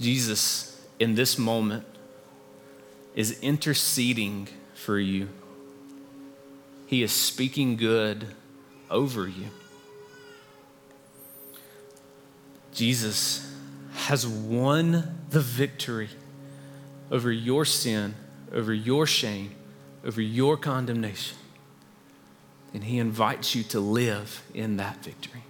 Jesus, 0.00 0.80
in 0.98 1.14
this 1.14 1.38
moment, 1.38 1.84
is 3.14 3.38
interceding 3.40 4.48
for 4.74 4.98
you. 4.98 5.28
He 6.86 7.02
is 7.02 7.12
speaking 7.12 7.76
good 7.76 8.26
over 8.90 9.28
you. 9.28 9.50
Jesus 12.72 13.50
has 13.94 14.26
won 14.26 15.18
the 15.30 15.40
victory 15.40 16.08
over 17.10 17.30
your 17.30 17.64
sin, 17.64 18.14
over 18.52 18.72
your 18.72 19.06
shame, 19.06 19.54
over 20.04 20.20
your 20.20 20.56
condemnation. 20.56 21.36
And 22.74 22.84
He 22.84 22.98
invites 22.98 23.54
you 23.54 23.62
to 23.64 23.80
live 23.80 24.42
in 24.54 24.78
that 24.78 25.04
victory. 25.04 25.42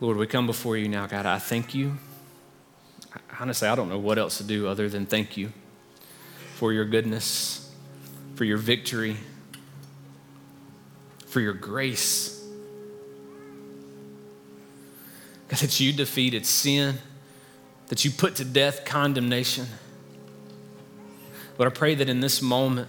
Lord, 0.00 0.16
we 0.16 0.26
come 0.26 0.46
before 0.46 0.76
you 0.76 0.88
now, 0.88 1.06
God. 1.06 1.26
I 1.26 1.38
thank 1.38 1.74
you 1.74 1.98
honestly, 3.40 3.68
I 3.68 3.74
don't 3.74 3.88
know 3.88 3.98
what 3.98 4.18
else 4.18 4.38
to 4.38 4.44
do 4.44 4.68
other 4.68 4.88
than 4.88 5.06
thank 5.06 5.36
you 5.36 5.52
for 6.54 6.72
your 6.72 6.84
goodness, 6.84 7.72
for 8.34 8.44
your 8.44 8.58
victory, 8.58 9.16
for 11.28 11.40
your 11.40 11.52
grace. 11.52 12.34
God, 15.48 15.60
that 15.60 15.80
you 15.80 15.92
defeated 15.92 16.44
sin, 16.44 16.98
that 17.88 18.04
you 18.04 18.10
put 18.10 18.36
to 18.36 18.44
death 18.44 18.84
condemnation. 18.84 19.66
Lord, 21.58 21.72
I 21.72 21.74
pray 21.74 21.94
that 21.94 22.08
in 22.08 22.20
this 22.20 22.40
moment, 22.42 22.88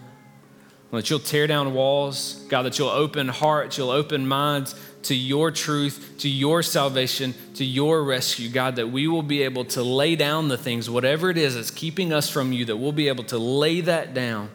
that 0.92 1.10
you'll 1.10 1.20
tear 1.20 1.48
down 1.48 1.74
walls, 1.74 2.44
God, 2.50 2.64
that 2.64 2.80
you'll 2.80 2.90
open 2.90 3.28
hearts, 3.28 3.78
you'll 3.78 3.92
open 3.92 4.28
minds 4.28 4.76
to 5.04 5.16
your 5.16 5.52
truth, 5.52 6.16
to 6.20 6.30
your 6.30 6.62
salvation, 6.64 7.34
to 7.56 7.64
your 7.64 8.04
rescue, 8.04 8.50
God, 8.50 8.76
that 8.76 8.88
we 8.88 9.08
will 9.08 9.24
be 9.24 9.44
able 9.44 9.66
to 9.66 9.84
lay 9.84 10.16
down 10.16 10.48
the 10.50 10.58
things, 10.58 10.90
whatever 10.90 11.30
it 11.30 11.38
is 11.38 11.56
that's 11.56 11.72
keeping 11.72 12.12
us 12.12 12.30
from 12.30 12.52
you, 12.52 12.66
that 12.66 12.78
we'll 12.78 12.92
be 12.92 13.08
able 13.08 13.24
to 13.26 13.38
lay 13.38 13.82
that 13.82 14.14
down 14.14 14.50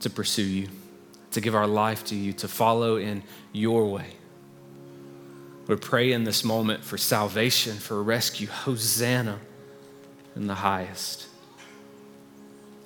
to 0.00 0.10
pursue 0.10 0.42
you, 0.42 0.68
to 1.32 1.40
give 1.40 1.54
our 1.54 1.66
life 1.66 2.04
to 2.06 2.14
you, 2.14 2.32
to 2.34 2.48
follow 2.48 2.96
in 2.96 3.22
your 3.52 3.86
way. 3.86 4.14
We 5.66 5.76
pray 5.76 6.12
in 6.12 6.24
this 6.24 6.44
moment 6.44 6.84
for 6.84 6.98
salvation, 6.98 7.76
for 7.76 8.02
rescue. 8.02 8.48
Hosanna 8.48 9.38
in 10.36 10.46
the 10.46 10.54
highest. 10.54 11.28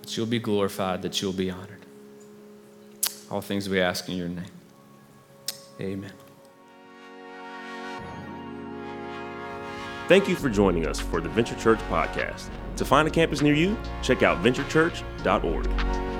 That 0.02 0.16
you'll 0.16 0.26
be 0.26 0.38
glorified, 0.38 1.02
that 1.02 1.20
you'll 1.20 1.32
be 1.32 1.50
honored. 1.50 1.85
All 3.30 3.40
things 3.40 3.68
we 3.68 3.80
ask 3.80 4.09
in 4.09 4.16
your 4.16 4.28
name. 4.28 4.44
Amen. 5.80 6.12
Thank 10.09 10.28
you 10.28 10.37
for 10.37 10.48
joining 10.48 10.87
us 10.87 11.00
for 11.00 11.20
the 11.20 11.28
Venture 11.28 11.56
Church 11.56 11.80
podcast. 11.90 12.48
To 12.76 12.85
find 12.85 13.09
a 13.09 13.11
campus 13.11 13.42
near 13.42 13.54
you, 13.54 13.76
check 14.02 14.22
out 14.22 14.42
venturechurch.org. 14.44 16.15